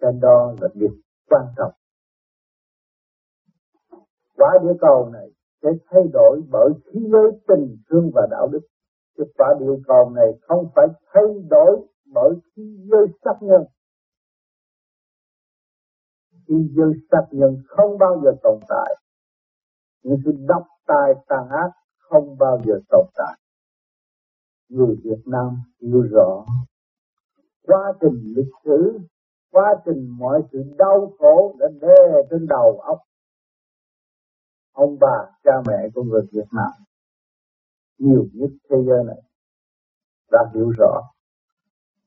Cái 0.00 0.12
đó 0.20 0.54
là 0.60 0.68
việc 0.74 1.00
quan 1.30 1.46
trọng. 1.56 1.72
Quả 4.36 4.58
địa 4.62 4.78
cầu 4.80 5.10
này 5.12 5.30
sẽ 5.62 5.68
thay 5.90 6.02
đổi 6.12 6.40
bởi 6.50 6.70
khí 6.84 7.00
giới 7.12 7.30
tình 7.48 7.76
thương 7.90 8.10
và 8.14 8.26
đạo 8.30 8.48
đức. 8.52 8.60
Chứ 9.16 9.24
quả 9.38 9.54
địa 9.60 9.82
cầu 9.86 10.10
này 10.10 10.26
không 10.42 10.70
phải 10.74 10.86
thay 11.12 11.24
đổi 11.50 11.86
bởi 12.14 12.34
khí 12.56 12.62
giới 12.90 13.06
sắc 13.24 13.36
nhân. 13.40 13.64
Khí 16.52 16.68
dân 16.76 16.92
sát 17.10 17.26
nhân 17.30 17.62
không 17.66 17.98
bao 17.98 18.20
giờ 18.24 18.30
tồn 18.42 18.60
tại. 18.68 18.96
Những 20.02 20.16
sự 20.24 20.32
độc 20.48 20.62
tài 20.86 21.14
tàn 21.28 21.48
ác 21.48 21.70
không 21.98 22.38
bao 22.38 22.60
giờ 22.66 22.74
tồn 22.88 23.06
tại. 23.14 23.38
Người 24.68 24.96
Việt 25.04 25.22
Nam 25.26 25.62
hiểu 25.80 26.02
rõ 26.10 26.44
quá 27.62 27.92
trình 28.00 28.34
lịch 28.36 28.52
sử, 28.64 28.98
quá 29.50 29.74
trình 29.84 30.16
mọi 30.18 30.42
sự 30.52 30.62
đau 30.78 31.12
khổ 31.18 31.56
đã 31.58 31.66
đè 31.80 32.22
trên 32.30 32.46
đầu 32.46 32.80
óc 32.80 32.98
ông 34.72 34.96
bà, 35.00 35.30
cha 35.44 35.52
mẹ 35.66 35.88
của 35.94 36.02
người 36.02 36.22
Việt 36.32 36.48
Nam 36.52 36.70
nhiều 37.98 38.26
nhất 38.32 38.50
thế 38.70 38.76
giới 38.86 39.04
này 39.04 39.22
đã 40.32 40.38
hiểu 40.54 40.70
rõ. 40.78 41.02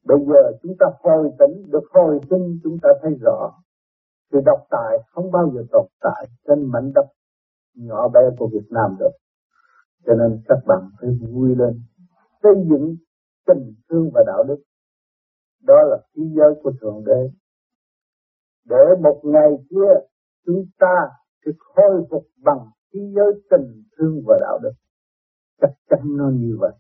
Bây 0.04 0.18
giờ 0.28 0.58
chúng 0.64 0.74
ta 0.80 0.86
hồi 1.00 1.30
tỉnh, 1.40 1.72
được 1.72 1.84
hồi 1.94 2.20
sinh 2.30 2.60
chúng 2.64 2.78
ta 2.82 2.90
thấy 3.02 3.12
rõ 3.22 3.65
sự 4.32 4.39
độc 4.46 4.60
tài 4.70 4.98
không 5.12 5.32
bao 5.32 5.51
giờ 5.55 5.62
tồn 5.72 5.86
tại 6.01 6.25
trên 6.48 6.65
mảnh 6.72 6.91
đất 6.96 7.05
nhỏ 7.75 8.08
bé 8.08 8.20
của 8.38 8.50
Việt 8.53 8.67
Nam 8.70 8.96
được. 9.00 9.12
Cho 10.05 10.13
nên 10.15 10.41
các 10.48 10.58
bạn 10.67 10.89
phải 11.01 11.10
vui 11.32 11.55
lên, 11.55 11.82
xây 12.44 12.53
dựng 12.70 12.96
tình 13.48 13.74
thương 13.89 14.10
và 14.13 14.24
đạo 14.27 14.44
đức. 14.44 14.63
Đó 15.63 15.75
là 15.84 15.98
thế 16.15 16.24
giới 16.36 16.53
của 16.63 16.72
Thượng 16.82 17.03
Đế. 17.05 17.29
Để 18.65 19.01
một 19.01 19.22
ngày 19.24 19.51
kia 19.70 19.94
chúng 20.46 20.65
ta 20.79 20.96
sẽ 21.46 21.51
khôi 21.60 22.05
phục 22.10 22.24
bằng 22.44 22.60
thế 22.94 23.00
giới 23.15 23.34
tình 23.50 23.84
thương 23.98 24.22
và 24.27 24.38
đạo 24.41 24.60
đức. 24.63 24.74
Chắc 25.62 25.70
chắn 25.89 26.00
nó 26.03 26.29
như 26.34 26.58
vậy. 26.60 26.72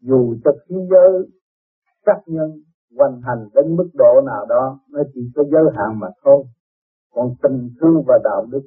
Dù 0.00 0.34
cho 0.44 0.50
thế 0.68 0.76
giới 0.90 1.28
sát 2.06 2.20
nhân 2.26 2.62
hoàn 2.96 3.20
hành 3.22 3.48
đến 3.54 3.76
mức 3.76 3.88
độ 3.94 4.20
nào 4.26 4.46
đó, 4.46 4.80
nó 4.90 5.02
chỉ 5.14 5.20
có 5.34 5.42
giới 5.52 5.64
hạn 5.76 5.98
mà 6.00 6.08
thôi. 6.24 6.44
Còn 7.10 7.34
tình 7.42 7.70
thương 7.80 8.02
và 8.06 8.18
đạo 8.24 8.46
đức 8.50 8.62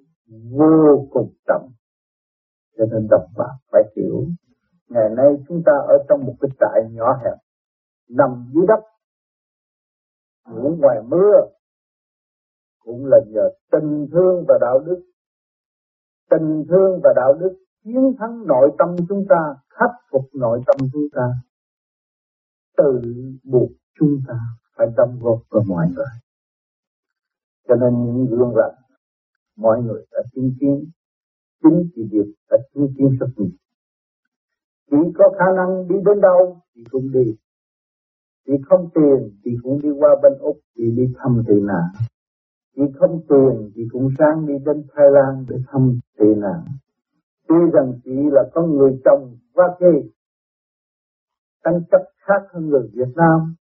vô 0.51 1.07
cùng 1.11 1.33
trọng. 1.47 1.71
Cho 2.77 2.85
nên 2.91 3.07
đọc 3.09 3.25
pháp 3.35 3.55
phải 3.71 3.83
hiểu 3.95 4.25
ngày 4.89 5.09
nay 5.17 5.27
chúng 5.47 5.61
ta 5.65 5.71
ở 5.87 5.97
trong 6.09 6.25
một 6.25 6.33
cái 6.41 6.51
trại 6.59 6.91
nhỏ 6.91 7.19
hẹp 7.23 7.37
nằm 8.09 8.51
dưới 8.53 8.65
đất 8.67 8.79
ngủ 10.47 10.75
ngoài 10.79 10.97
mưa 11.07 11.33
cũng 12.79 13.05
là 13.05 13.17
nhờ 13.27 13.49
tình 13.71 14.07
thương 14.11 14.45
và 14.47 14.57
đạo 14.61 14.79
đức. 14.79 15.03
Tình 16.29 16.63
thương 16.69 16.99
và 17.03 17.13
đạo 17.15 17.33
đức 17.33 17.57
chiến 17.83 18.13
thắng 18.19 18.47
nội 18.47 18.71
tâm 18.77 18.95
chúng 19.09 19.25
ta 19.29 19.55
khắc 19.69 19.89
phục 20.11 20.25
nội 20.33 20.61
tâm 20.67 20.75
chúng 20.93 21.07
ta. 21.13 21.33
Tự 22.77 23.01
buộc 23.43 23.69
chúng 23.99 24.21
ta 24.27 24.39
phải 24.77 24.87
đóng 24.97 25.19
góp 25.21 25.39
vào 25.49 25.63
mọi 25.67 25.87
người 25.95 26.13
cho 27.67 27.75
nên 27.75 28.03
những 28.05 28.27
gương 28.29 28.53
rạch 28.55 28.81
mọi 29.55 29.81
người 29.81 30.05
đã 30.11 30.19
chứng 30.35 30.51
kiến 30.59 30.89
chính 31.63 31.89
chị 31.95 32.01
việc 32.11 32.33
đã 32.49 32.57
chứng 32.73 32.87
kiến 32.97 33.17
rất 33.19 33.27
nhiều. 33.37 33.49
Chỉ 34.91 34.97
có 35.15 35.29
khả 35.39 35.45
năng 35.55 35.87
đi 35.87 35.95
đến 36.05 36.21
đâu 36.21 36.61
thì 36.75 36.83
cũng 36.91 37.11
đi. 37.13 37.35
Chị 38.45 38.53
không 38.69 38.89
tiền 38.93 39.39
chị 39.43 39.51
cũng 39.63 39.81
đi 39.81 39.89
qua 39.89 40.09
bên 40.23 40.33
Úc 40.39 40.57
chị 40.75 40.91
đi 40.97 41.03
thăm 41.17 41.43
tị 41.47 41.53
nạn. 41.61 41.87
Chị 42.75 42.81
không 42.99 43.21
tiền 43.29 43.71
chị 43.75 43.81
cũng 43.91 44.09
sang 44.19 44.45
đi 44.47 44.53
đến 44.65 44.83
Thái 44.93 45.05
Lan 45.11 45.45
để 45.49 45.55
thăm 45.67 45.99
tị 46.17 46.35
nạn. 46.37 46.65
Tuy 47.47 47.55
rằng 47.73 47.93
chị 48.03 48.15
là 48.31 48.43
con 48.53 48.75
người 48.75 49.01
chồng 49.05 49.37
và 49.53 49.63
kê, 49.79 50.09
tranh 51.63 51.81
chấp 51.91 52.01
khác 52.17 52.41
hơn 52.53 52.69
người 52.69 52.89
Việt 52.93 53.13
Nam, 53.15 53.55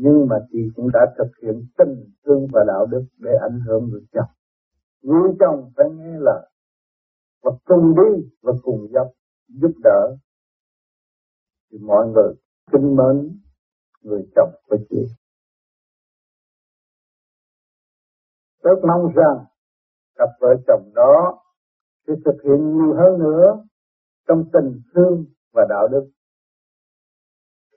nhưng 0.00 0.26
mà 0.30 0.36
chị 0.52 0.58
cũng 0.76 0.90
đã 0.92 1.00
thực 1.18 1.30
hiện 1.42 1.66
tình 1.78 2.12
thương 2.24 2.46
và 2.52 2.64
đạo 2.66 2.86
đức 2.86 3.04
để 3.18 3.30
ảnh 3.40 3.60
hưởng 3.66 3.88
người 3.88 4.06
chồng. 4.12 4.30
Người 5.02 5.30
chồng 5.40 5.72
phải 5.76 5.86
nghe 5.90 6.18
lời 6.20 6.50
và 7.42 7.50
cùng 7.64 7.94
đi 7.96 8.28
và 8.42 8.52
cùng 8.62 8.88
giúp 8.92 9.12
giúp 9.48 9.72
đỡ 9.84 10.16
thì 11.70 11.78
mọi 11.78 12.06
người 12.06 12.34
kính 12.72 12.96
mến 12.96 13.40
người 14.00 14.22
chồng 14.36 14.50
của 14.66 14.76
chị. 14.90 15.06
Rất 18.62 18.78
mong 18.88 19.12
rằng 19.14 19.44
cặp 20.14 20.28
vợ 20.40 20.54
chồng 20.66 20.92
đó 20.94 21.42
sẽ 22.06 22.12
thực 22.24 22.42
hiện 22.44 22.72
nhiều 22.76 22.94
hơn 22.94 23.18
nữa 23.18 23.64
trong 24.28 24.44
tình 24.52 24.80
thương 24.94 25.24
và 25.52 25.66
đạo 25.68 25.88
đức 25.88 26.10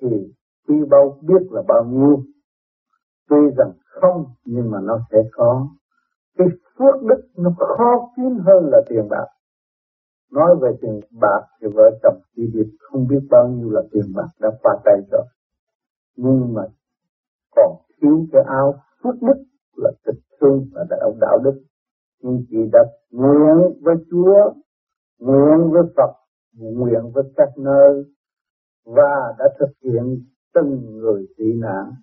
thì 0.01 0.33
quy 0.67 0.75
bao 0.89 1.19
biết 1.21 1.51
là 1.51 1.61
bao 1.67 1.83
nhiêu, 1.83 2.23
tuy 3.29 3.37
rằng 3.57 3.71
không, 4.01 4.25
nhưng 4.45 4.71
mà 4.71 4.77
nó 4.83 4.99
sẽ 5.11 5.17
có. 5.31 5.67
Cái 6.37 6.47
phước 6.77 7.03
đức 7.03 7.21
nó 7.37 7.51
khó 7.57 8.09
kiếm 8.15 8.39
hơn 8.45 8.69
là 8.71 8.81
tiền 8.89 9.07
bạc. 9.09 9.25
Nói 10.31 10.55
về 10.61 10.69
tiền 10.81 10.99
bạc 11.21 11.41
thì 11.61 11.67
vợ 11.73 11.99
chồng 12.03 12.21
chỉ 12.35 12.41
biết 12.53 12.77
không 12.79 13.07
biết 13.07 13.19
bao 13.29 13.47
nhiêu 13.47 13.69
là 13.69 13.81
tiền 13.91 14.13
bạc 14.15 14.27
đã 14.39 14.49
qua 14.63 14.77
tay 14.85 14.95
rồi. 15.11 15.25
Nhưng 16.15 16.53
mà 16.53 16.61
còn 17.55 17.75
thiếu 18.01 18.25
cái 18.31 18.43
áo 18.47 18.75
phước 19.03 19.15
đức 19.21 19.43
là 19.75 19.91
tình 20.05 20.19
thương 20.41 20.65
và 20.73 20.85
đạo 20.89 21.13
đạo 21.21 21.39
đức. 21.43 21.61
Nhưng 22.21 22.45
chị 22.49 22.57
đã 22.71 22.79
nguyện 23.11 23.81
với 23.81 23.95
Chúa, 24.11 24.53
nguyện 25.19 25.71
với 25.71 25.83
Phật, 25.95 26.11
nguyện 26.57 27.11
với 27.13 27.23
các 27.35 27.49
nơi 27.57 28.03
và 28.85 29.35
đã 29.39 29.45
thực 29.59 29.69
hiện 29.83 30.25
từng 30.53 30.97
người 30.99 31.27
tị 31.37 31.45
nạn 31.53 31.93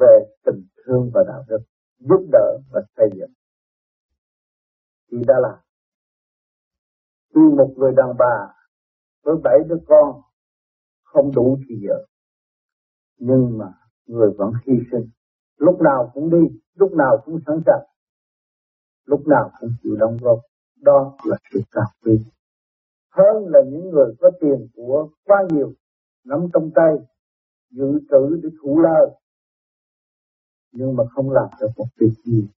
về 0.00 0.34
tình 0.44 0.66
thương 0.86 1.10
và 1.14 1.24
đạo 1.28 1.44
đức, 1.48 1.58
giúp 1.98 2.28
đỡ 2.32 2.58
và 2.72 2.82
xây 2.96 3.10
dựng. 3.14 3.30
Chị 5.10 5.16
đã 5.26 5.34
làm. 5.42 5.58
Tuy 7.34 7.42
một 7.42 7.74
người 7.76 7.92
đàn 7.96 8.16
bà 8.18 8.54
với 9.22 9.34
bảy 9.44 9.58
đứa 9.68 9.78
con 9.86 10.20
không 11.04 11.32
đủ 11.34 11.58
thì 11.68 11.74
giờ, 11.88 12.04
nhưng 13.18 13.58
mà 13.58 13.72
người 14.06 14.30
vẫn 14.38 14.52
hy 14.66 14.74
sinh. 14.92 15.10
Lúc 15.56 15.80
nào 15.80 16.10
cũng 16.14 16.30
đi, 16.30 16.60
lúc 16.74 16.92
nào 16.92 17.22
cũng 17.24 17.38
sẵn 17.46 17.60
sàng, 17.66 17.86
lúc 19.04 19.26
nào 19.26 19.50
cũng 19.60 19.70
chịu 19.82 19.96
đóng 19.98 20.16
góp. 20.22 20.38
Đó 20.76 21.16
là 21.24 21.36
sự 21.52 21.60
cao 21.70 21.86
quý 22.04 22.24
hơn 23.16 23.46
là 23.46 23.60
những 23.72 23.90
người 23.90 24.14
có 24.20 24.30
tiền 24.40 24.68
của 24.74 25.08
quá 25.24 25.42
nhiều 25.50 25.72
nắm 26.24 26.38
trong 26.52 26.70
tay, 26.74 26.92
dự 27.70 28.00
trữ 28.10 28.40
để 28.42 28.48
thủ 28.62 28.78
lơ 28.78 29.16
nhưng 30.72 30.96
mà 30.96 31.04
không 31.10 31.30
làm 31.30 31.48
được 31.60 31.68
một 31.76 31.86
việc 32.00 32.12
gì 32.24 32.48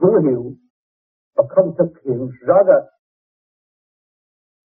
hữu 0.00 0.22
hiệu 0.22 0.52
và 1.36 1.44
không 1.48 1.74
thực 1.78 1.92
hiện 2.04 2.28
rõ 2.40 2.54
rệt 2.66 2.92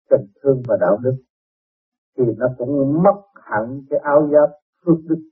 tình 0.09 0.27
thương 0.43 0.61
và 0.67 0.77
đạo 0.81 0.97
đức, 1.03 1.15
thì 2.17 2.23
nó 2.37 2.47
cũng 2.57 3.03
mất 3.03 3.21
hẳn 3.35 3.81
cái 3.89 3.99
áo 3.99 4.29
giáp 4.31 4.49
phước 4.85 4.97
đức 5.03 5.29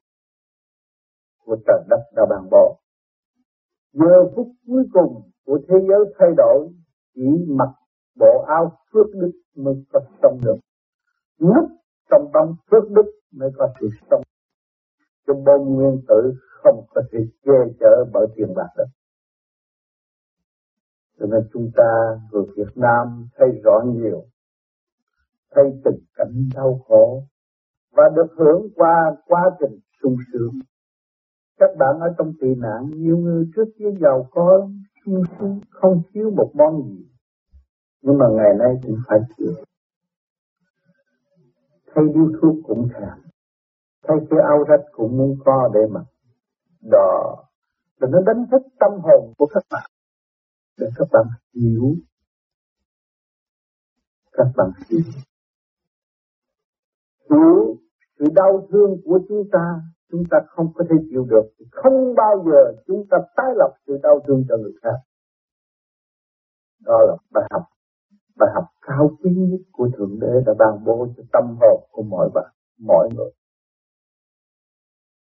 của 1.46 1.58
trời 1.68 1.84
đất 1.90 2.02
đã 2.16 2.24
bàn 2.30 2.48
bỏ. 2.52 2.78
Giờ 3.94 4.32
phút 4.36 4.48
cuối 4.68 4.84
cùng 4.94 5.32
của 5.46 5.60
thế 5.68 5.76
giới 5.88 6.14
thay 6.20 6.30
đổi, 6.38 6.70
chỉ 7.16 7.46
mặc 7.48 7.70
bộ 8.16 8.46
áo 8.48 8.78
phước 8.94 9.08
đức 9.14 9.32
mới 9.56 9.74
có 9.94 10.00
sống 10.22 10.40
được. 10.44 10.58
Lúc 11.38 11.70
trong 12.12 12.32
bóng 12.34 12.56
phước 12.72 12.92
đức 12.92 13.12
mới 13.32 13.50
có 13.58 13.74
sự 13.80 13.88
sống. 14.12 14.22
Trong 15.28 15.44
bông 15.44 15.76
nguyên 15.76 16.02
tử 16.08 16.34
không 16.64 16.86
có 16.90 17.02
thể 17.12 17.20
che 17.46 17.74
chở 17.80 18.06
bởi 18.14 18.28
tiền 18.36 18.54
bạc 18.56 18.70
được. 18.78 18.86
Cho 21.20 21.26
nên 21.26 21.50
chúng 21.54 21.72
ta 21.76 22.20
người 22.32 22.44
Việt 22.58 22.72
Nam 22.76 23.28
thấy 23.38 23.48
rõ 23.64 23.82
nhiều, 23.86 24.24
thấy 25.52 25.64
tình 25.86 26.00
cảnh 26.16 26.50
đau 26.56 26.82
khổ 26.88 27.24
và 27.92 28.04
được 28.16 28.28
hưởng 28.38 28.68
qua 28.76 29.16
quá 29.26 29.42
trình 29.60 29.80
sung 30.04 30.16
sướng. 30.34 30.60
Các 31.60 31.70
bạn 31.80 32.00
ở 32.00 32.14
trong 32.18 32.34
tị 32.42 32.48
nạn, 32.56 32.90
nhiều 32.94 33.18
người 33.18 33.46
trước 33.56 33.66
kia 33.80 33.92
giàu 34.02 34.28
có, 34.32 34.70
sung 35.06 35.24
sướng, 35.40 35.60
không 35.70 36.02
thiếu 36.14 36.32
một 36.38 36.52
món 36.54 36.82
gì. 36.84 37.06
Nhưng 38.02 38.18
mà 38.18 38.26
ngày 38.32 38.54
nay 38.60 38.74
cũng 38.84 38.98
phải 39.08 39.20
chịu. 39.38 39.54
Thay 41.96 42.06
điếu 42.14 42.30
thuốc 42.42 42.56
cũng 42.68 42.88
thèm. 42.94 43.32
Thay 44.08 44.18
cái 44.30 44.40
áo 44.40 44.64
rách 44.68 44.86
cũng 44.92 45.18
muốn 45.18 45.36
co 45.46 45.70
để 45.74 45.80
mặc. 45.90 46.04
Đó 46.92 47.44
là 47.98 48.08
nó 48.12 48.22
đánh 48.26 48.46
thức 48.52 48.62
tâm 48.80 48.92
hồn 48.92 49.34
của 49.38 49.46
các 49.54 49.64
bạn. 49.72 49.92
Để 50.78 50.88
các 50.96 51.08
bạn 51.12 51.26
hiểu. 51.54 51.96
Các 54.32 54.48
bạn 54.58 54.72
hiểu. 54.90 55.00
Hiểu 57.30 57.78
sự 58.20 58.26
đau 58.36 58.68
thương 58.72 59.02
của 59.06 59.20
chúng 59.30 59.50
ta 59.52 59.82
chúng 60.12 60.24
ta 60.32 60.38
không 60.48 60.74
có 60.76 60.86
thể 60.90 60.96
chịu 61.10 61.26
được 61.30 61.66
không 61.72 62.16
bao 62.16 62.44
giờ 62.46 62.82
chúng 62.88 63.08
ta 63.10 63.18
tái 63.36 63.46
lập 63.56 63.74
sự 63.88 64.00
đau 64.04 64.20
thương 64.28 64.44
cho 64.50 64.58
người 64.58 64.74
khác 64.82 64.98
đó 66.80 67.00
là 67.08 67.16
bài 67.32 67.44
học 67.52 67.64
bài 68.36 68.50
học 68.54 68.66
cao 68.82 69.18
quý 69.24 69.32
nhất 69.36 69.62
của 69.72 69.90
thượng 69.98 70.20
đế 70.20 70.34
đã 70.46 70.54
ban 70.60 70.84
bố 70.86 71.08
cho 71.18 71.24
tâm 71.34 71.58
hồn 71.62 71.88
của 71.92 72.04
mọi 72.04 72.30
bạn, 72.34 72.52
mọi 72.80 73.10
người. 73.16 73.32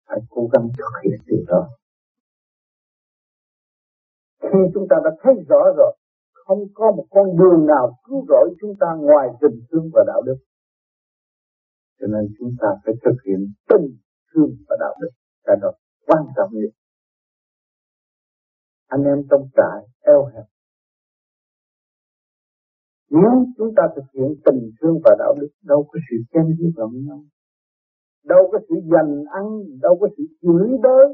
Hãy 0.09 0.19
cố 0.31 0.49
gắng 0.53 0.69
thực 0.79 0.91
hiện 1.05 1.21
điều 1.27 1.45
đó. 1.47 1.69
Khi 4.43 4.59
chúng 4.75 4.87
ta 4.91 4.97
đã 5.05 5.11
thấy 5.23 5.35
rõ 5.49 5.63
rồi, 5.77 5.97
không 6.33 6.59
có 6.75 6.93
một 6.97 7.07
con 7.11 7.37
đường 7.37 7.67
nào 7.67 7.99
cứu 8.05 8.25
rỗi 8.29 8.55
chúng 8.61 8.75
ta 8.81 8.87
ngoài 9.01 9.29
tình 9.41 9.61
thương 9.71 9.91
và 9.95 10.05
đạo 10.07 10.23
đức. 10.23 10.37
Cho 12.01 12.07
nên 12.07 12.35
chúng 12.39 12.51
ta 12.61 12.69
phải 12.85 12.95
thực 13.05 13.17
hiện 13.27 13.53
tình 13.69 13.99
thương 14.35 14.51
và 14.69 14.77
đạo 14.81 14.95
đức 15.01 15.11
là 15.45 15.55
đó 15.63 15.73
quan 16.07 16.25
trọng 16.37 16.51
nhất. 16.53 16.71
Anh 18.87 19.05
em 19.05 19.23
trong 19.31 19.49
trại 19.57 19.89
eo 20.01 20.25
hẹp 20.25 20.45
nếu 23.13 23.33
chúng 23.57 23.71
ta 23.77 23.83
thực 23.97 24.05
hiện 24.15 24.31
tình 24.45 24.71
thương 24.81 24.97
và 25.05 25.13
đạo 25.19 25.35
đức, 25.41 25.49
đâu 25.63 25.81
có 25.91 25.99
sự 26.11 26.17
chen 26.33 26.57
giết 26.59 26.73
lẫn 26.77 26.91
nhau, 27.07 27.21
đâu 28.25 28.49
có 28.53 28.59
sự 28.69 28.75
giành 28.93 29.25
ăn, 29.39 29.45
đâu 29.83 29.99
có 30.01 30.09
sự 30.17 30.23
chửi 30.43 30.69
bới, 30.83 31.07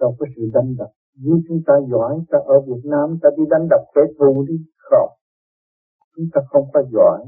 đâu 0.00 0.16
có 0.18 0.26
sự 0.36 0.42
đánh 0.54 0.74
đập. 0.78 0.90
Nếu 1.24 1.36
chúng 1.48 1.60
ta 1.66 1.74
giỏi, 1.90 2.14
ta 2.30 2.38
ở 2.44 2.60
Việt 2.60 2.82
Nam, 2.84 3.18
ta 3.22 3.28
đi 3.36 3.42
đánh 3.50 3.66
đập 3.70 3.80
kẻ 3.94 4.00
thù 4.18 4.44
đi, 4.48 4.54
không. 4.76 5.10
Chúng 6.16 6.26
ta 6.32 6.40
không 6.50 6.66
có 6.72 6.82
giỏi. 6.92 7.20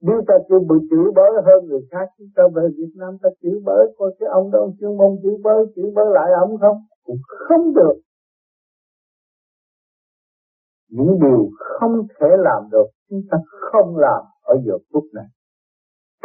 Nếu 0.00 0.22
ta 0.28 0.34
chưa 0.48 0.58
bị 0.58 0.76
chửi 0.90 1.06
bới 1.16 1.30
hơn 1.46 1.66
người 1.66 1.80
khác, 1.90 2.06
chúng 2.18 2.28
ta 2.36 2.42
về 2.54 2.62
Việt 2.76 2.92
Nam 2.94 3.18
ta 3.22 3.28
chửi 3.42 3.60
bới, 3.64 3.94
coi 3.98 4.14
cái 4.18 4.28
ông 4.28 4.50
đó 4.50 4.58
ông 4.58 4.74
chuyên 4.80 4.96
môn 4.96 5.16
chửi 5.22 5.36
bới 5.44 5.66
chửi 5.76 5.90
bới 5.94 6.06
lại 6.14 6.30
ông 6.40 6.58
không? 6.60 6.76
Cũng 7.04 7.20
không 7.48 7.74
được 7.74 8.05
những 10.88 11.18
điều 11.20 11.50
không 11.58 12.06
thể 12.20 12.26
làm 12.38 12.68
được, 12.70 12.86
chúng 13.08 13.22
ta 13.30 13.38
không 13.70 13.96
làm 13.96 14.24
ở 14.42 14.54
giờ 14.66 14.74
phút 14.92 15.04
này 15.12 15.26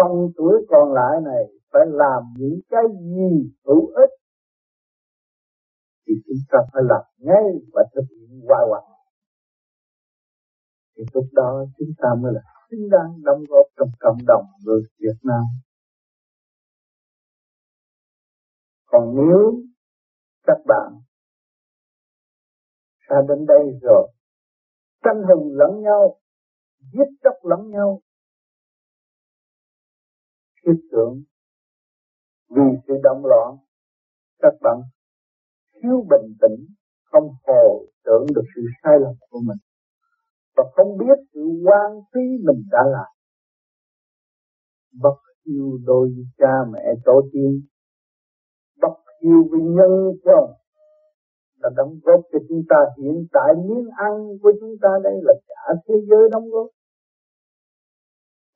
trong 0.01 0.31
tuổi 0.37 0.65
còn 0.69 0.93
lại 0.93 1.21
này, 1.23 1.43
phải 1.73 1.81
làm 1.87 2.23
những 2.37 2.59
cái 2.69 2.83
gì 2.99 3.51
hữu 3.65 3.87
ích 3.87 4.09
thì 6.07 6.13
chúng 6.25 6.43
ta 6.51 6.59
phải 6.73 6.83
làm 6.85 7.01
ngay 7.17 7.43
và 7.73 7.83
thực 7.95 8.03
hiện 8.09 8.41
hoài 8.47 8.65
hoài 8.69 8.83
thì 10.97 11.03
lúc 11.13 11.25
đó 11.31 11.65
chúng 11.77 11.93
ta 11.97 12.09
mới 12.21 12.33
là 12.33 12.41
xứng 12.71 12.89
đáng 12.89 13.21
đóng 13.23 13.43
góp 13.49 13.65
trong 13.77 13.89
cộng 13.99 14.17
đồng 14.27 14.45
người 14.65 14.81
Việt 14.99 15.19
Nam. 15.23 15.43
Còn 18.85 19.15
nếu 19.15 19.61
các 20.43 20.57
bạn 20.65 20.93
đã 23.09 23.15
đến 23.29 23.45
đây 23.45 23.79
rồi 23.81 24.11
tranh 25.03 25.21
hùng 25.27 25.49
lẫn 25.53 25.81
nhau, 25.81 26.19
giết 26.93 27.09
chóc 27.23 27.33
lẫn 27.43 27.69
nhau, 27.69 28.01
thiết 30.65 30.87
tưởng 30.91 31.23
vì 32.49 32.63
sự 32.87 32.93
động 33.03 33.25
loạn 33.25 33.57
các 34.39 34.53
bạn 34.61 34.81
thiếu 35.73 36.05
bình 36.09 36.35
tĩnh 36.41 36.65
không 37.03 37.29
hồ 37.47 37.85
tưởng 38.03 38.25
được 38.35 38.45
sự 38.55 38.61
sai 38.83 38.93
lầm 38.99 39.13
của 39.29 39.39
mình. 39.47 39.57
Và 40.55 40.63
không 40.75 40.97
biết 40.97 41.17
sự 41.33 41.41
quan 41.65 41.91
phí 42.13 42.21
mình 42.45 42.63
đã 42.71 42.79
làm. 42.91 43.11
Bất 45.01 45.17
hiếu 45.45 45.79
đôi 45.85 46.09
cha 46.37 46.53
mẹ 46.73 46.93
tổ 47.05 47.21
tiên 47.33 47.61
bất 48.81 48.95
hiếu 49.23 49.43
với 49.51 49.61
nhân 49.61 49.91
quân 50.23 50.60
là 51.63 51.69
đóng 51.75 51.99
góp 52.03 52.21
cho 52.31 52.39
chúng 52.49 52.63
ta. 52.69 52.77
Hiện 52.97 53.27
tại 53.31 53.53
miếng 53.67 53.89
ăn 53.97 54.11
của 54.41 54.51
chúng 54.59 54.75
ta 54.81 54.89
đây 55.03 55.13
là 55.23 55.33
cả 55.47 55.73
thế 55.87 55.95
giới 56.09 56.29
đóng 56.31 56.49
góp. 56.49 56.67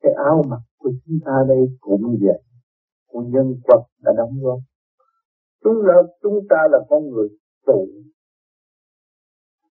Cái 0.02 0.12
áo 0.12 0.42
mặc 0.48 0.60
của 0.78 0.90
chúng 1.06 1.18
ta 1.24 1.32
đây 1.48 1.58
cũng 1.80 2.16
vậy. 2.20 2.42
Của 3.06 3.20
nhân 3.20 3.54
vật 3.68 3.82
đã 4.02 4.12
đóng 4.16 4.34
góp. 4.42 4.58
Chúng 5.64 5.86
là, 5.86 5.94
chúng 6.22 6.38
ta 6.50 6.56
là 6.70 6.78
con 6.88 7.08
người 7.10 7.28
tụ 7.66 7.88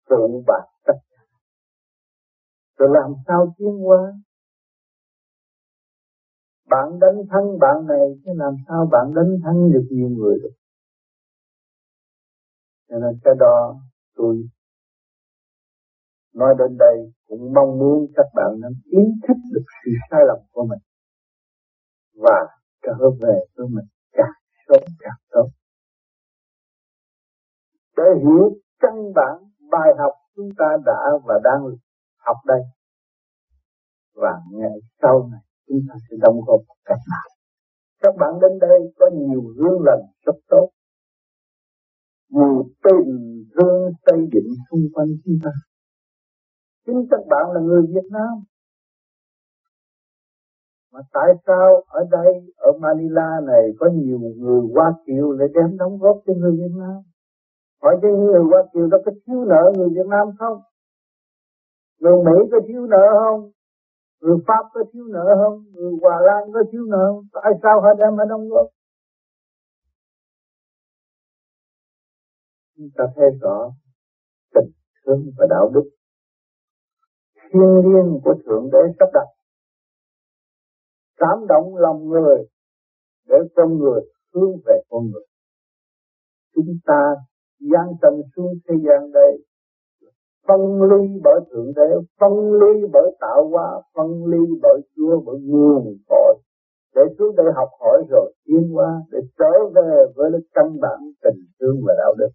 tụ 0.09 0.43
bạc 0.47 0.65
tất 0.85 0.93
cả. 1.09 1.23
Rồi 2.77 2.89
làm 2.93 3.13
sao 3.27 3.55
tiến 3.57 3.77
hóa? 3.77 4.13
Bạn 6.69 6.99
đánh 6.99 7.17
thắng 7.29 7.59
bạn 7.59 7.87
này, 7.87 8.07
chứ 8.25 8.31
làm 8.35 8.53
sao 8.67 8.89
bạn 8.91 9.13
đánh 9.15 9.37
thắng 9.43 9.71
được 9.73 9.87
nhiều 9.89 10.09
người 10.09 10.39
được? 10.43 10.53
Cho 12.89 12.95
nên 12.99 13.19
cái 13.23 13.33
đó 13.39 13.75
tôi 14.15 14.35
nói 16.33 16.55
đến 16.59 16.77
đây 16.79 17.11
cũng 17.27 17.53
mong 17.53 17.79
muốn 17.79 18.07
các 18.15 18.25
bạn 18.35 18.51
nên 18.61 18.71
ý 18.85 19.03
thức 19.27 19.37
được 19.53 19.65
sự 19.83 19.91
sai 20.11 20.21
lầm 20.27 20.37
của 20.51 20.65
mình 20.69 20.79
và 22.15 22.47
trở 22.81 23.09
về 23.21 23.39
với 23.55 23.67
mình 23.67 23.85
càng 24.11 24.37
sớm 24.67 24.83
càng 24.99 25.19
tốt. 25.29 25.49
Để 27.97 28.03
hiểu 28.21 28.51
căn 28.79 29.13
bản 29.15 29.35
bài 29.71 29.89
học 29.97 30.13
chúng 30.35 30.49
ta 30.57 30.65
đã 30.85 31.01
và 31.25 31.39
đang 31.43 31.61
học 32.17 32.37
đây, 32.45 32.61
và 34.15 34.31
ngày 34.51 34.79
sau 35.01 35.29
này 35.31 35.41
chúng 35.67 35.79
ta 35.89 35.95
sẽ 36.09 36.17
đóng 36.21 36.39
góp 36.47 36.59
cách 36.85 36.99
nào 37.09 37.39
các 38.01 38.13
bạn 38.19 38.33
đến 38.41 38.59
đây 38.59 38.79
có 38.99 39.09
nhiều 39.13 39.41
gương 39.57 39.81
lành 39.83 40.01
rất 40.25 40.35
tốt 40.49 40.69
người 42.29 42.63
tình 42.83 43.43
thương 43.55 43.91
xây 44.05 44.19
dựng 44.33 44.53
xung 44.71 44.85
quanh 44.93 45.07
chúng 45.25 45.37
ta. 45.43 45.51
Chính 46.85 47.05
các 47.11 47.19
bạn 47.29 47.51
là 47.51 47.61
người 47.61 47.81
Việt 47.81 48.07
Nam. 48.11 48.43
Mà 50.93 50.99
tại 51.13 51.33
sao 51.47 51.83
ở 51.87 52.05
đây, 52.11 52.33
ở 52.57 52.71
Manila 52.79 53.41
này, 53.47 53.63
có 53.79 53.89
nhiều 53.93 54.19
người 54.19 54.61
Hoa 54.73 54.93
Kiều 55.05 55.31
lại 55.31 55.47
đem 55.53 55.77
đóng 55.77 55.97
góp 55.97 56.17
cho 56.25 56.33
người 56.33 56.51
Việt 56.51 56.75
Nam? 56.77 57.01
Hỏi 57.81 57.99
cho 58.01 58.07
những 58.07 58.25
người 58.25 58.43
Hoa 58.51 58.63
Kiều 58.73 58.87
đó 58.87 58.97
có 59.05 59.11
thiếu 59.27 59.45
nợ 59.45 59.73
người 59.77 59.89
Việt 59.89 60.07
Nam 60.09 60.27
không? 60.39 60.57
Người 61.99 62.17
Mỹ 62.25 62.49
có 62.51 62.59
thiếu 62.67 62.85
nợ 62.85 63.05
không? 63.23 63.51
Người 64.21 64.37
Pháp 64.47 64.63
có 64.73 64.83
thiếu 64.93 65.03
nợ 65.07 65.25
không? 65.43 65.63
Người 65.73 65.93
Hòa 66.01 66.21
Lan 66.21 66.53
có 66.53 66.63
thiếu 66.71 66.85
nợ 66.85 67.11
không? 67.13 67.23
Tại 67.33 67.53
sao 67.63 67.81
họ 67.81 67.93
đem 67.93 68.17
họ 68.17 68.25
đóng 68.25 68.49
góp? 68.49 68.67
Chúng 72.79 72.89
ta 72.95 73.03
thấy 73.15 73.25
rõ 73.41 73.71
tình 74.53 74.71
thương 75.05 75.31
và 75.37 75.45
đạo 75.49 75.71
đức 75.73 75.89
thiêng 77.53 77.77
liêng 77.83 78.19
của 78.23 78.35
thượng 78.45 78.69
đế 78.71 78.79
sắp 78.99 79.09
đặt. 79.13 79.27
Cảm 81.17 81.47
động 81.47 81.75
lòng 81.75 82.07
người 82.07 82.37
để 83.27 83.37
con 83.55 83.77
người 83.77 84.01
hướng 84.33 84.51
về 84.65 84.81
con 84.89 85.03
người. 85.11 85.25
Chúng 86.55 86.77
ta 86.85 87.15
gian 87.59 87.87
trần 88.01 88.13
xuống 88.35 88.53
thế 88.67 88.75
gian 88.85 89.11
đây, 89.11 89.43
phân 90.47 90.81
ly 90.81 91.19
bởi 91.23 91.39
thượng 91.51 91.73
đế, 91.75 91.89
phân 92.19 92.33
ly 92.53 92.87
bởi 92.93 93.17
tạo 93.19 93.49
hóa, 93.49 93.81
phân 93.95 94.25
ly 94.25 94.59
bởi 94.61 94.81
chúa, 94.95 95.21
bởi 95.25 95.35
nguồn 95.41 95.97
cội. 96.09 96.35
Để 96.95 97.01
xuống 97.19 97.35
đây 97.35 97.45
học 97.55 97.69
hỏi 97.79 98.03
rồi 98.09 98.33
tiến 98.45 98.71
hóa, 98.73 99.01
để 99.11 99.19
trở 99.39 99.51
về 99.75 100.05
với 100.15 100.31
căn 100.53 100.79
bản 100.81 100.99
tình 101.23 101.45
thương 101.59 101.75
và 101.87 101.93
đạo 101.97 102.15
đức 102.17 102.29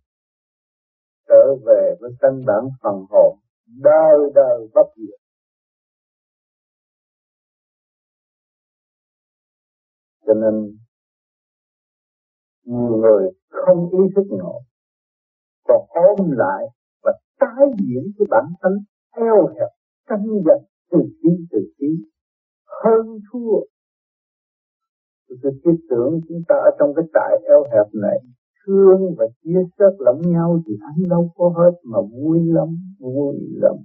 trở 1.28 1.54
về 1.66 1.96
với 2.00 2.10
căn 2.20 2.44
bản 2.46 2.64
phần 2.82 3.06
hồn, 3.10 3.38
đời 3.66 4.18
đời 4.34 4.68
bất 4.74 4.86
diệt. 4.96 5.20
Cho 10.26 10.34
nên, 10.34 10.76
nhiều 12.64 12.96
người 12.96 13.30
không 13.48 13.90
ý 13.90 13.98
thức 14.16 14.26
nổi, 14.38 14.62
còn 15.64 15.86
ôm 15.88 16.30
lại 16.30 16.64
và 17.02 17.12
tái 17.38 17.66
diễn 17.78 18.12
cái 18.18 18.26
bản 18.30 18.44
thân 18.62 18.72
eo 19.16 19.46
hẹp, 19.46 19.70
tranh 20.08 20.26
giành 20.46 20.64
từ 20.90 20.98
tí 21.22 21.28
từ 21.50 21.58
tí 21.78 21.86
hơn 22.84 23.06
thua. 23.32 23.60
Tôi 25.28 25.52
thiết 25.64 25.86
tưởng 25.90 26.20
chúng 26.28 26.42
ta 26.48 26.54
ở 26.54 26.70
trong 26.78 26.94
cái 26.96 27.04
trại 27.14 27.48
eo 27.48 27.64
hẹp 27.64 27.94
này 27.94 28.18
thương 28.66 29.14
và 29.18 29.26
chia 29.44 29.60
sớt 29.78 29.94
lẫn 29.98 30.20
nhau 30.32 30.62
thì 30.66 30.74
anh 30.80 31.08
đâu 31.08 31.30
có 31.36 31.48
hết 31.56 31.78
mà 31.84 31.98
vui 32.00 32.38
lắm, 32.44 32.68
vui 32.98 33.36
lắm, 33.62 33.76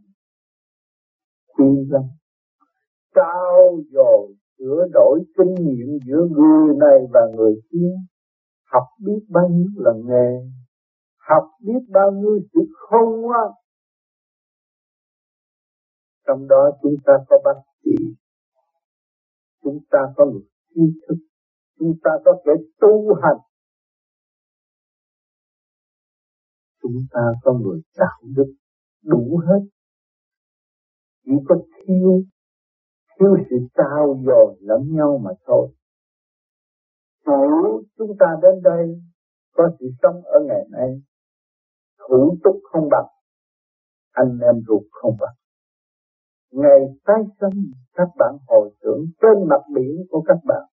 vui 1.58 1.86
lắm. 1.90 2.04
Trao 3.16 3.80
dồi 3.92 4.36
sửa 4.60 4.88
đổi 4.94 5.20
kinh 5.38 5.54
nghiệm 5.54 6.00
giữa 6.06 6.28
người 6.32 6.76
này 6.76 7.00
và 7.14 7.22
người 7.36 7.62
kia, 7.72 7.92
học 8.72 8.84
biết 9.06 9.20
bao 9.30 9.50
nhiêu 9.50 9.70
là 9.76 9.92
nghề, 10.06 10.52
học 11.18 11.44
biết 11.62 11.80
bao 11.90 12.12
nhiêu 12.12 12.40
sự 12.54 12.60
khôn 12.76 13.22
ngoan. 13.22 13.52
Trong 16.28 16.48
đó 16.48 16.72
chúng 16.82 16.96
ta 17.06 17.14
có 17.30 17.36
bác 17.46 17.62
sĩ, 17.84 18.06
chúng 19.64 19.80
ta 19.92 20.00
có 20.16 20.26
người 20.26 20.42
tri 20.76 20.82
thức, 21.08 21.16
chúng 21.80 21.94
ta 22.04 22.12
có 22.26 22.32
thể 22.46 22.52
tu 22.80 23.14
hành, 23.22 23.38
chúng 26.82 27.06
ta 27.12 27.22
có 27.44 27.54
người 27.54 27.82
đạo 27.98 28.22
đức 28.36 28.54
đủ 29.04 29.42
hết. 29.48 29.60
Chỉ 31.26 31.32
có 31.48 31.56
thiếu 31.76 32.22
thiếu 33.20 33.38
sự 33.50 33.58
trao 33.78 34.20
dồi 34.26 34.58
lẫn 34.60 34.82
nhau 34.96 35.22
mà 35.24 35.32
thôi. 35.46 35.70
Thủ 37.26 37.84
chúng 37.98 38.18
ta 38.20 38.28
đến 38.42 38.62
đây, 38.64 39.02
có 39.54 39.70
sự 39.80 39.86
sống 40.02 40.22
ở 40.24 40.40
ngày 40.48 40.66
nay. 40.72 41.02
Thủ 42.10 42.38
túc 42.44 42.56
không 42.72 42.90
bằng 42.92 43.08
anh 44.12 44.40
em 44.40 44.64
ruột 44.68 44.84
không 44.92 45.18
bằng 45.20 45.36
ngày 46.52 46.80
tái 47.06 47.24
sinh 47.42 47.72
các 47.94 48.08
bạn 48.18 48.38
hồi 48.48 48.70
tưởng 48.82 49.06
trên 49.22 49.48
mặt 49.50 49.62
biển 49.76 50.06
của 50.10 50.22
các 50.28 50.38
bạn. 50.44 50.64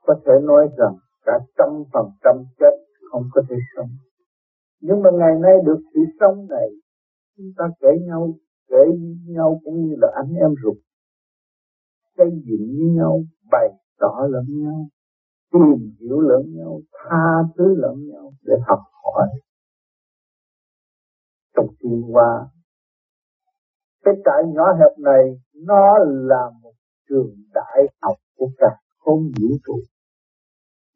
Có 0.00 0.14
thể 0.26 0.32
nói 0.42 0.68
rằng 0.78 0.96
cả 1.24 1.38
trăm 1.58 1.68
phần 1.92 2.06
trăm 2.24 2.34
chết 2.58 2.79
không 3.10 3.28
có 3.32 3.42
thể 3.50 3.56
sống. 3.76 3.90
Nhưng 4.80 5.02
mà 5.02 5.10
ngày 5.18 5.34
nay 5.42 5.52
được 5.66 5.80
sự 5.94 6.00
sống 6.20 6.46
này, 6.50 6.68
chúng 7.36 7.52
ta 7.56 7.64
kể 7.80 7.88
nhau 8.06 8.34
kể 8.68 8.98
nhau 9.26 9.60
cũng 9.64 9.86
như 9.86 9.94
là 9.98 10.08
anh 10.14 10.34
em 10.34 10.54
ruột. 10.64 10.76
Xây 12.16 12.30
dựng 12.30 12.66
với 12.78 12.90
nhau, 12.96 13.22
bày 13.50 13.68
tỏ 13.98 14.26
lẫn 14.30 14.44
nhau, 14.48 14.86
tìm 15.52 15.92
hiểu 16.00 16.20
lẫn 16.20 16.42
nhau, 16.56 16.80
tha 16.92 17.26
thứ 17.58 17.74
lẫn 17.76 18.06
nhau 18.06 18.32
để 18.42 18.54
học 18.66 18.78
hỏi. 19.02 19.28
Trong 21.56 21.66
tiến 21.80 22.02
qua 22.12 22.48
cái 24.04 24.14
trại 24.24 24.52
nhỏ 24.54 24.64
hẹp 24.72 24.98
này, 24.98 25.40
nó 25.54 25.98
là 26.04 26.50
một 26.62 26.72
trường 27.08 27.34
đại 27.54 27.88
học 28.02 28.16
của 28.36 28.48
cả 28.58 28.76
không 28.98 29.22
vũ 29.40 29.48
trụ. 29.66 29.80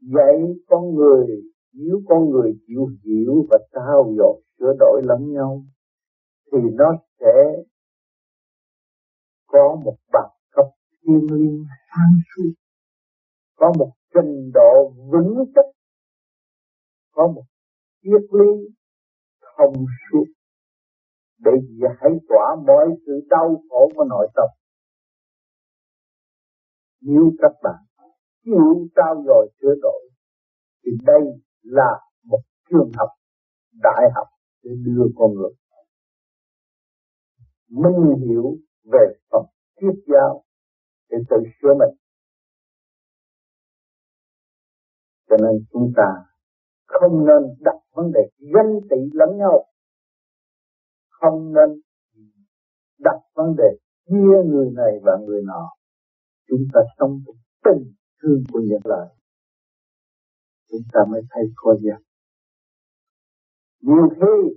Dạy 0.00 0.55
con 0.68 0.94
người 0.94 1.27
nếu 1.75 2.03
con 2.09 2.31
người 2.31 2.53
chịu 2.67 2.87
hiểu 3.05 3.47
và 3.51 3.59
trao 3.73 4.15
dồi 4.19 4.43
sửa 4.59 4.73
đổi 4.79 5.03
lẫn 5.05 5.33
nhau, 5.33 5.63
thì 6.53 6.59
nó 6.73 6.93
sẽ 7.21 7.63
có 9.47 9.81
một 9.85 9.97
bằng 10.13 10.31
cấp 10.51 10.67
thiên 11.03 11.27
liêng 11.33 11.65
sáng 11.91 12.15
suốt, 12.31 12.53
có 13.57 13.73
một 13.79 13.93
trình 14.15 14.51
độ 14.55 14.93
vững 15.13 15.45
chắc, 15.55 15.65
có 17.13 17.27
một 17.35 17.45
triết 18.03 18.23
lý 18.33 18.75
thông 19.57 19.75
suốt 20.11 20.25
để 21.39 21.53
giải 21.83 22.11
tỏa 22.29 22.57
mọi 22.67 22.87
sự 23.07 23.13
đau 23.31 23.63
khổ 23.69 23.91
của 23.95 24.05
nội 24.05 24.29
tâm. 24.35 24.49
Nếu 27.01 27.33
các 27.39 27.53
bạn 27.63 27.85
chịu 28.45 28.89
trao 28.97 29.23
dồi 29.27 29.49
sửa 29.61 29.75
đổi, 29.83 30.11
thì 30.85 30.91
đây 31.07 31.23
là 31.64 32.00
một 32.24 32.40
trường 32.70 32.90
học, 32.96 33.09
đại 33.83 34.11
học 34.14 34.27
để 34.62 34.70
đưa 34.85 35.05
con 35.16 35.35
người. 35.35 35.50
Minh 37.68 38.27
hiểu 38.27 38.57
về 38.85 39.14
phần 39.31 39.42
triết 39.81 40.05
giáo 40.07 40.44
để 41.11 41.16
tự 41.31 41.37
sửa 41.62 41.74
mình. 41.79 41.96
Cho 45.29 45.37
nên 45.37 45.64
chúng 45.72 45.92
ta 45.96 46.24
không 46.87 47.27
nên 47.27 47.57
đặt 47.61 47.77
vấn 47.92 48.12
đề 48.12 48.20
danh 48.38 48.81
tị 48.90 48.96
lẫn 49.12 49.38
nhau. 49.38 49.64
Không 51.09 51.53
nên 51.53 51.81
đặt 52.98 53.20
vấn 53.35 53.57
đề 53.59 53.79
chia 54.07 54.50
người 54.50 54.70
này 54.70 55.00
và 55.03 55.12
người 55.27 55.42
nọ. 55.44 55.70
Chúng 56.48 56.64
ta 56.72 56.81
sống 56.98 57.20
tình 57.64 57.92
thương 58.22 58.44
của 58.53 58.61
nhân 58.61 58.81
loại 58.85 59.09
chúng 60.75 60.89
ta 60.93 61.01
mới 61.11 61.23
thấy 61.31 61.45
khô 61.57 61.75
giác 61.83 61.99
nhiều 63.81 64.09
khi, 64.11 64.55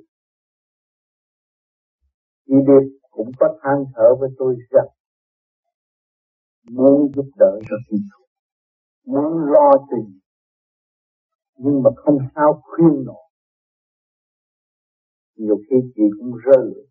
chị 2.48 2.54
Điệp 2.68 3.00
cũng 3.12 3.32
có 3.40 3.60
than 3.62 3.86
thở 3.96 4.16
với 4.20 4.30
tôi 4.38 4.56
rằng, 4.70 4.88
muốn 6.72 7.12
giúp 7.16 7.26
đỡ 7.38 7.60
cho 7.70 7.76
chị, 7.90 7.98
muốn 9.06 9.52
lo 9.54 9.72
tình 9.92 10.20
nhưng 11.58 11.84
mà 11.84 11.90
không 11.96 12.18
sao 12.36 12.62
khuyên 12.64 13.04
nổi. 13.06 13.24
Nhiều 15.36 15.58
khi 15.70 15.76
chị 15.96 16.04
cũng 16.20 16.32
rơi 16.46 16.88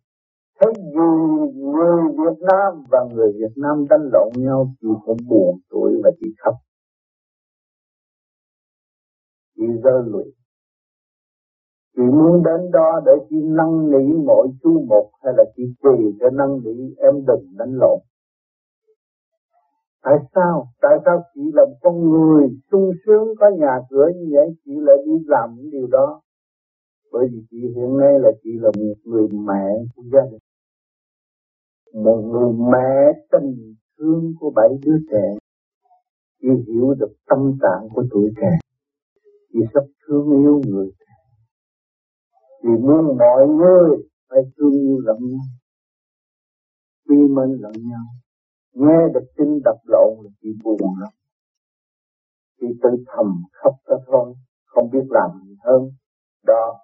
thấy 0.59 0.73
dù 0.93 1.09
người 1.55 2.01
Việt 2.11 2.39
Nam 2.41 2.83
và 2.91 2.99
người 3.13 3.31
Việt 3.31 3.53
Nam 3.55 3.85
đánh 3.89 4.09
lộn 4.13 4.29
nhau, 4.35 4.73
chị 4.81 4.87
cũng 5.05 5.17
buồn 5.29 5.59
tuổi 5.69 6.01
và 6.03 6.11
chị 6.19 6.27
khóc 6.43 6.53
chị 9.57 9.63
rơi 9.83 10.03
lụy. 10.05 10.23
Chị 11.95 12.03
muốn 12.03 12.43
đến 12.43 12.71
đó 12.71 13.01
để 13.05 13.11
chị 13.29 13.35
năn 13.43 13.91
nỉ 13.91 14.13
mỗi 14.25 14.47
chú 14.63 14.85
một 14.89 15.09
hay 15.23 15.33
là 15.37 15.43
chị 15.55 15.63
quỳ 15.81 16.17
cho 16.19 16.29
năn 16.29 16.49
nỉ 16.63 16.95
em 16.97 17.13
đừng 17.27 17.45
đánh 17.57 17.73
lộn. 17.73 17.99
Tại 20.03 20.17
sao? 20.35 20.67
Tại 20.81 20.97
sao 21.05 21.23
chị 21.33 21.41
là 21.53 21.65
một 21.65 21.77
con 21.81 22.09
người 22.09 22.49
sung 22.71 22.91
sướng 23.05 23.27
có 23.39 23.49
nhà 23.59 23.79
cửa 23.89 24.07
như 24.15 24.25
vậy, 24.33 24.55
chị 24.65 24.71
lại 24.75 24.95
đi 25.05 25.11
làm 25.25 25.55
những 25.55 25.69
điều 25.71 25.87
đó? 25.87 26.21
Bởi 27.11 27.27
vì 27.31 27.39
chị 27.49 27.57
hiện 27.75 27.97
nay 27.97 28.13
là 28.19 28.31
chị 28.43 28.49
là 28.59 28.71
một 28.77 28.95
người 29.03 29.27
mẹ 29.31 29.65
của 29.95 30.03
gia 30.13 30.21
đình. 30.31 30.39
Một 32.03 32.21
người 32.31 32.53
mẹ 32.71 33.19
tình 33.31 33.75
thương 33.97 34.33
của 34.39 34.51
bảy 34.55 34.69
đứa 34.85 34.97
trẻ. 35.11 35.37
Chị 36.41 36.47
hiểu 36.67 36.93
được 36.99 37.13
tâm 37.29 37.57
trạng 37.61 37.89
của 37.93 38.03
tuổi 38.11 38.29
trẻ 38.41 38.66
vì 39.57 39.63
sắp 39.73 39.83
thương 40.07 40.31
yêu 40.31 40.61
người. 40.67 40.89
Vì 42.63 42.75
muốn 42.81 43.17
mọi 43.17 43.47
người 43.47 43.97
phải 44.29 44.39
thương 44.57 44.71
yêu 44.71 44.97
lẫn 44.99 45.17
nhau. 45.19 45.47
Quy 47.07 47.17
mến 47.17 47.49
lẫn 47.61 47.71
nhau. 47.89 48.05
Nghe 48.73 49.13
được 49.13 49.27
tin 49.37 49.59
đập 49.65 49.77
lộn 49.83 50.11
là 50.23 50.29
chị 50.41 50.49
buồn 50.63 50.99
lắm. 51.01 51.13
Chị 52.59 52.67
tự 52.83 52.89
thầm 53.07 53.25
khóc 53.51 53.73
ra 53.85 53.95
thôi. 54.07 54.33
Không 54.65 54.89
biết 54.91 55.05
làm 55.09 55.29
gì 55.45 55.55
hơn. 55.63 55.81
Đó. 56.45 56.79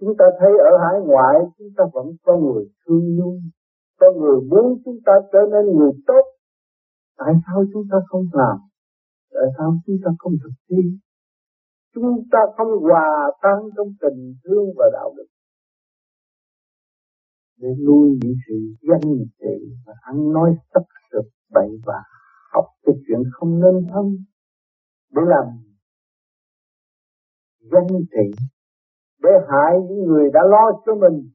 Chúng 0.00 0.14
ta 0.18 0.24
thấy 0.40 0.50
ở 0.58 0.72
hải 0.84 1.00
ngoại, 1.06 1.36
chúng 1.58 1.68
ta 1.76 1.84
vẫn 1.92 2.06
có 2.22 2.36
người 2.36 2.64
thương 2.86 3.06
yêu. 3.06 3.40
Có 4.00 4.06
người 4.20 4.40
muốn 4.50 4.82
chúng 4.84 4.98
ta 5.06 5.12
trở 5.32 5.38
nên 5.52 5.76
người 5.76 5.92
tốt. 6.06 6.24
Tại 7.18 7.34
sao 7.46 7.64
chúng 7.72 7.82
ta 7.90 7.96
không 8.06 8.26
làm? 8.32 8.56
Tại 9.30 9.48
sao 9.58 9.74
chúng 9.86 9.96
ta 10.04 10.10
không 10.18 10.32
thực 10.42 10.52
thi? 10.68 10.98
Chúng 11.96 12.28
ta 12.32 12.38
không 12.56 12.68
hòa 12.82 13.30
tan 13.42 13.58
trong 13.76 13.88
tình 14.00 14.34
thương 14.44 14.66
và 14.76 14.84
đạo 14.92 15.14
đức. 15.16 15.26
Để 17.60 17.68
nuôi 17.86 18.18
những 18.22 18.34
sự 18.48 18.54
danh 18.88 19.16
trị 19.40 19.76
và 19.86 19.94
ăn 20.00 20.32
nói 20.32 20.56
sắc 20.74 20.82
sực 21.12 21.28
bậy 21.50 21.68
và 21.86 22.02
học 22.52 22.64
cái 22.82 22.94
chuyện 23.06 23.22
không 23.32 23.60
nên 23.60 23.86
thân. 23.92 24.04
Để 25.14 25.22
làm 25.26 25.46
danh 27.60 28.00
trị, 28.10 28.44
để 29.22 29.30
hại 29.48 29.72
những 29.88 30.02
người 30.06 30.30
đã 30.32 30.40
lo 30.50 30.82
cho 30.86 30.94
mình. 30.94 31.30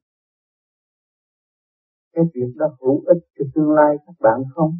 Cái 2.13 2.23
việc 2.33 2.53
đó 2.55 2.65
hữu 2.81 3.03
ích 3.05 3.23
cho 3.39 3.45
tương 3.55 3.71
lai 3.71 3.95
các 4.05 4.15
bạn 4.19 4.41
không? 4.55 4.71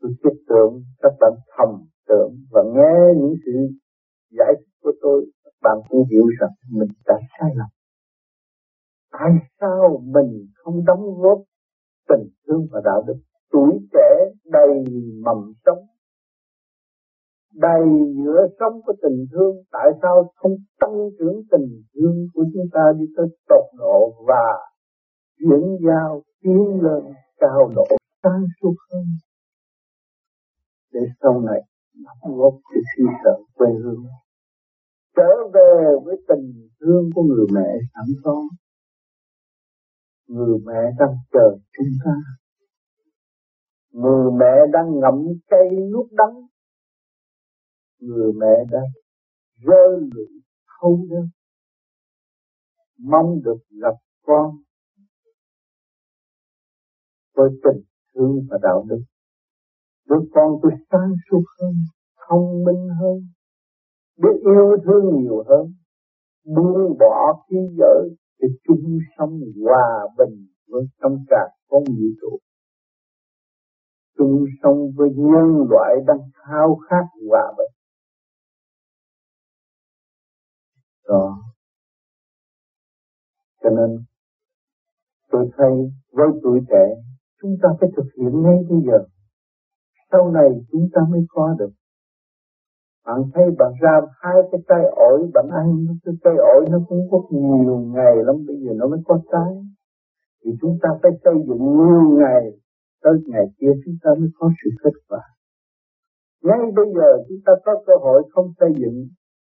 Tôi 0.00 0.10
thiết 0.24 0.44
tưởng 0.48 0.82
các 0.98 1.12
bạn 1.20 1.32
thầm 1.56 1.68
tưởng 2.08 2.30
và 2.50 2.62
nghe 2.74 3.20
những 3.20 3.34
sự 3.44 3.52
giải 4.38 4.52
thích 4.58 4.74
của 4.82 4.92
tôi, 5.02 5.26
bạn 5.62 5.78
cũng 5.88 6.08
hiểu 6.10 6.26
rằng 6.40 6.50
mình 6.70 6.88
đã 7.06 7.14
sai 7.38 7.50
lầm. 7.54 7.68
Tại 9.12 9.30
sao 9.60 10.02
mình 10.04 10.46
không 10.54 10.84
đóng 10.84 11.04
góp 11.22 11.38
tình 12.08 12.28
thương 12.46 12.66
và 12.70 12.80
đạo 12.84 13.02
đức? 13.06 13.14
Tuổi 13.50 13.78
trẻ 13.92 14.32
đầy 14.44 14.84
mầm 15.24 15.52
sống, 15.66 15.78
đầy 17.52 17.86
giữa 18.24 18.46
sống 18.60 18.80
của 18.86 18.92
tình 19.02 19.26
thương, 19.32 19.56
tại 19.72 19.88
sao 20.02 20.32
không 20.36 20.52
tăng 20.80 20.96
trưởng 21.18 21.42
tình 21.50 21.82
thương 21.94 22.28
của 22.34 22.44
chúng 22.54 22.66
ta 22.72 22.80
đi 22.98 23.04
tới 23.16 23.26
tột 23.48 23.64
độ 23.78 24.24
và 24.26 24.46
chuyển 25.38 25.76
giao, 25.86 26.22
tiến 26.42 26.80
lên 26.82 27.14
cao 27.38 27.70
độ, 27.74 27.86
sáng 28.22 28.44
suốt 28.60 28.74
hơn? 28.92 29.04
Để 30.92 31.00
sau 31.22 31.40
này 31.40 31.60
đóng 32.04 32.36
góp 32.36 32.54
cho 32.54 32.80
sự 32.96 33.04
sợ 33.24 33.38
quê 33.54 33.68
hương 33.82 34.04
trở 35.16 35.48
về 35.54 35.96
với 36.04 36.16
tình 36.28 36.68
thương 36.80 37.10
của 37.14 37.22
người 37.22 37.46
mẹ 37.52 37.68
sẵn 37.94 38.06
có. 38.24 38.42
Người 40.26 40.58
mẹ 40.66 40.80
đang 40.98 41.16
chờ 41.32 41.56
chúng 41.76 41.94
ta. 42.04 42.14
Người 43.90 44.32
mẹ 44.40 44.52
đang 44.72 45.00
ngậm 45.00 45.14
cây 45.50 45.70
nuốt 45.92 46.06
đắng. 46.12 46.34
Người 47.98 48.32
mẹ 48.32 48.64
đang 48.70 48.90
rơi 49.56 50.00
lụy 50.14 50.26
thấu 50.80 51.06
đơn 51.10 51.28
mong 52.98 53.42
được 53.44 53.58
gặp 53.70 53.94
con 54.26 54.56
với 57.34 57.50
tình 57.64 57.82
thương 58.14 58.46
và 58.50 58.58
đạo 58.62 58.84
đức. 58.88 59.02
Đứa 60.08 60.20
con 60.34 60.52
tôi 60.62 60.72
sáng 60.90 61.12
suốt 61.30 61.42
hơn, 61.60 61.74
thông 62.28 62.64
minh 62.64 62.88
hơn 63.00 63.33
biết 64.16 64.36
yêu 64.44 64.76
thương 64.84 65.22
nhiều 65.22 65.44
hơn, 65.48 65.74
buông 66.44 66.98
bỏ 66.98 67.44
khí 67.48 67.56
giới 67.78 68.16
để 68.38 68.48
chung 68.64 68.98
sống 69.18 69.40
hòa 69.64 70.08
bình 70.18 70.46
với 70.68 70.82
trong 71.02 71.24
cả 71.28 71.48
con 71.68 71.84
vũ 71.84 72.08
trụ 72.20 72.38
chung 74.18 74.44
sống 74.62 74.92
với 74.96 75.08
nhân 75.16 75.66
loại 75.70 75.96
đang 76.06 76.18
khao 76.34 76.78
khát 76.88 77.04
hòa 77.30 77.52
bình. 77.58 77.72
Đó. 81.08 81.38
Cho 83.62 83.70
nên, 83.70 84.04
tôi 85.30 85.50
thấy 85.56 85.70
với 86.12 86.28
tuổi 86.42 86.60
trẻ, 86.68 87.02
chúng 87.42 87.56
ta 87.62 87.68
phải 87.80 87.88
thực 87.96 88.06
hiện 88.18 88.42
ngay 88.42 88.56
bây 88.68 88.78
giờ. 88.86 89.06
Sau 90.12 90.30
này 90.30 90.48
chúng 90.72 90.88
ta 90.94 91.00
mới 91.10 91.20
có 91.28 91.54
được 91.58 91.70
bạn 93.06 93.18
thấy 93.34 93.44
bạn 93.58 93.72
ra 93.80 94.00
hai 94.20 94.34
cái 94.52 94.60
cây 94.68 94.82
ổi, 94.96 95.30
bạn 95.34 95.46
ăn 95.50 95.86
cái 96.04 96.14
cây 96.24 96.34
ổi 96.36 96.66
nó 96.70 96.78
cũng 96.88 97.08
có 97.10 97.18
nhiều 97.30 97.78
ngày 97.78 98.14
lắm, 98.26 98.36
bây 98.46 98.56
giờ 98.56 98.72
nó 98.76 98.88
mới 98.88 99.00
có 99.04 99.20
trái. 99.32 99.52
Thì 100.44 100.50
chúng 100.60 100.78
ta 100.82 100.88
phải 101.02 101.10
xây 101.24 101.34
dựng 101.48 101.58
nhiều 101.58 102.18
ngày, 102.18 102.42
tới 103.02 103.12
ngày 103.26 103.46
kia 103.58 103.72
chúng 103.84 103.94
ta 104.02 104.10
mới 104.18 104.28
có 104.38 104.50
sự 104.64 104.70
kết 104.84 105.00
quả. 105.08 105.22
Ngay 106.42 106.58
bây 106.76 106.86
giờ 106.94 107.24
chúng 107.28 107.38
ta 107.46 107.52
có 107.64 107.72
cơ 107.86 107.92
hội 108.00 108.22
không 108.30 108.52
xây 108.60 108.68
dựng, 108.80 109.08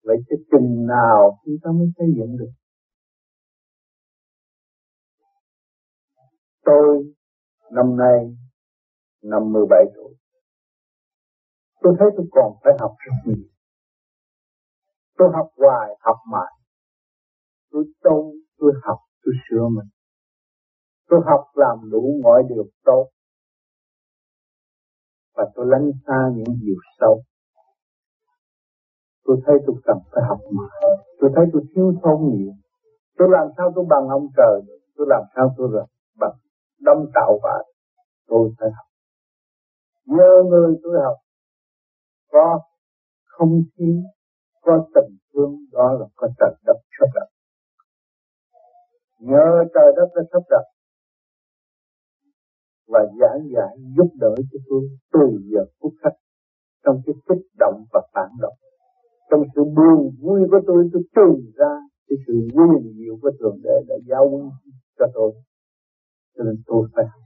vậy 0.05 0.17
cái 0.29 0.39
chừng 0.51 0.87
nào 0.87 1.39
chúng 1.45 1.57
ta 1.63 1.71
mới 1.71 1.87
xây 1.99 2.07
dựng 2.17 2.37
được? 2.37 2.51
Tôi 6.65 7.15
năm 7.73 7.97
nay 7.97 8.37
năm 9.23 9.53
17 9.53 9.85
tuổi 9.95 10.15
tôi 11.87 11.95
thấy 11.99 12.09
tôi 12.17 12.27
còn 12.31 12.53
phải 12.65 12.73
học 12.81 12.95
rất 12.99 13.13
nhiều 13.25 13.47
tôi 15.19 15.29
học 15.35 15.49
hoài, 15.57 15.97
học 16.01 16.17
mãi. 16.33 16.53
Tôi 17.71 17.85
tu 18.05 18.33
tôi 18.59 18.73
học, 18.83 18.99
tôi 19.25 19.35
sửa 19.51 19.69
mình. 19.69 19.89
Tôi 21.09 21.21
học 21.25 21.45
làm 21.55 21.91
đủ 21.91 22.21
mọi 22.23 22.43
điều 22.49 22.65
tốt. 22.85 23.09
Và 25.35 25.45
tôi 25.55 25.67
lánh 25.69 25.91
xa 26.07 26.31
những 26.35 26.59
điều 26.61 26.77
sâu 27.01 27.23
tôi 29.25 29.37
thấy 29.47 29.57
tôi 29.67 29.77
cần 29.85 29.99
phải 30.13 30.23
học 30.29 30.39
mãi. 30.51 30.91
Tôi 31.21 31.31
thấy 31.37 31.45
tôi 31.53 31.63
thiếu 31.75 31.93
thốn 32.03 32.21
nhiều. 32.33 32.53
Tôi 33.19 33.29
làm 33.31 33.49
sao 33.57 33.73
tôi 33.75 33.85
bằng 33.89 34.09
ông 34.09 34.27
trời 34.37 34.61
được? 34.67 34.79
Tôi 34.97 35.07
làm 35.11 35.23
sao 35.37 35.55
tôi 35.57 35.69
được 35.73 35.87
bằng 36.19 36.35
đông 36.81 37.07
tạo 37.15 37.39
và 37.43 37.63
tôi 38.27 38.51
phải 38.59 38.69
học. 38.77 38.87
Nhờ 40.07 40.43
người 40.51 40.77
tôi 40.83 40.93
học 41.05 41.17
có 42.33 42.61
không 43.25 43.63
khí, 43.77 44.03
có 44.61 44.89
tình 44.95 45.17
thương, 45.35 45.57
đó 45.73 45.93
là 46.01 46.07
có 46.17 46.29
trời 46.39 46.55
đất 46.67 46.77
sắp 47.01 47.07
đặt 47.15 47.29
nhờ 49.21 49.65
trời 49.75 49.93
đất 49.97 50.09
đã 50.17 50.23
sắp 50.33 50.43
đặt 50.51 50.67
và 52.89 53.01
giảng 53.21 53.49
giải 53.55 53.77
giúp 53.97 54.11
đỡ 54.21 54.35
cho 54.53 54.59
tôi 54.69 54.83
từ 55.13 55.41
giờ 55.53 55.65
phút 55.81 55.93
khắc 56.03 56.13
trong 56.85 57.01
cái 57.07 57.15
kích 57.29 57.47
động 57.59 57.85
và 57.93 58.01
phản 58.15 58.31
động. 58.41 58.55
Trong 59.31 59.43
sự 59.55 59.65
buồn 59.65 60.11
vui 60.23 60.41
của 60.51 60.61
tôi 60.67 60.91
tôi 60.93 61.03
tìm 61.15 61.53
ra 61.57 61.73
cái 62.09 62.17
sự 62.27 62.33
quyền 62.55 62.95
diệu 62.97 63.15
của 63.23 63.31
thượng 63.41 63.59
đế 63.63 63.77
đã 63.89 63.95
giao 64.09 64.51
cho 64.99 65.07
tôi. 65.15 65.33
Cho 66.37 66.45
nên 66.45 66.63
tôi 66.67 66.89
phải 66.95 67.05
học 67.05 67.23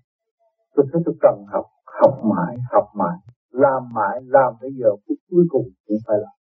tôi 0.75 0.87
thấy 0.93 1.03
tôi 1.05 1.15
cần 1.21 1.45
học 1.53 1.65
học 2.03 2.15
mãi 2.25 2.57
học 2.73 2.87
mãi 2.95 3.17
làm 3.51 3.83
mãi, 3.95 4.21
làm 4.25 4.55
bây 4.61 4.71
giờ, 4.73 4.91
phút 5.09 5.19
cuối 5.31 5.45
cùng 5.49 5.69
cũng 5.87 5.99
phải 6.07 6.17
làm. 6.19 6.37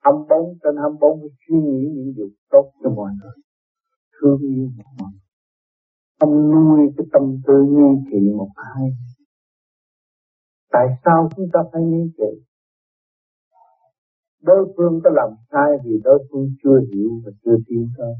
Âm 0.00 0.14
bốn 0.28 0.58
trên 0.62 0.76
âm 0.76 0.98
bốn 1.00 1.20
suy 1.20 1.56
nghĩ 1.56 1.88
những 1.94 2.12
điều 2.16 2.28
tốt 2.50 2.72
cho 2.82 2.90
mọi 2.90 3.10
người, 3.22 3.36
thương 4.14 4.40
yêu 4.40 4.68
mọi 4.76 4.86
người. 4.98 5.20
Không 6.20 6.50
nuôi 6.50 6.92
cái 6.96 7.06
tâm 7.12 7.22
tư 7.46 7.54
nghi 7.68 8.10
kỵ 8.10 8.32
một 8.36 8.48
ai. 8.54 8.90
Tại 10.72 10.86
sao 11.04 11.28
chúng 11.36 11.46
ta 11.52 11.60
phải 11.72 11.82
nghi 11.82 12.12
kỵ? 12.18 12.44
Đối 14.42 14.74
phương 14.76 15.00
có 15.04 15.10
làm 15.10 15.30
sai 15.52 15.70
vì 15.84 16.00
đối 16.04 16.26
phương 16.30 16.46
chưa 16.62 16.80
hiểu 16.92 17.10
và 17.24 17.32
chưa 17.44 17.56
tiến 17.66 17.88
tới. 17.98 18.14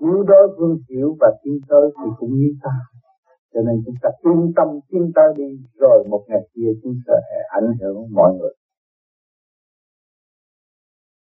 Nếu 0.00 0.22
đối 0.22 0.54
phương 0.58 0.78
hiểu 0.88 1.16
và 1.20 1.30
tiến 1.42 1.58
tới 1.68 1.90
thì 1.96 2.10
cũng 2.18 2.34
như 2.34 2.54
ta 2.62 2.70
cho 3.58 3.64
nên 3.66 3.82
chúng 3.86 3.94
ta 4.02 4.08
yên 4.22 4.52
tâm 4.56 4.68
tin 4.88 5.12
ta 5.14 5.22
đi, 5.36 5.44
rồi 5.74 6.04
một 6.10 6.24
ngày 6.28 6.48
kia 6.54 6.70
chúng 6.82 6.94
ta 7.06 7.14
sẽ 7.28 7.36
ảnh 7.48 7.70
hưởng 7.80 7.96
mọi 8.12 8.34
người. 8.38 8.54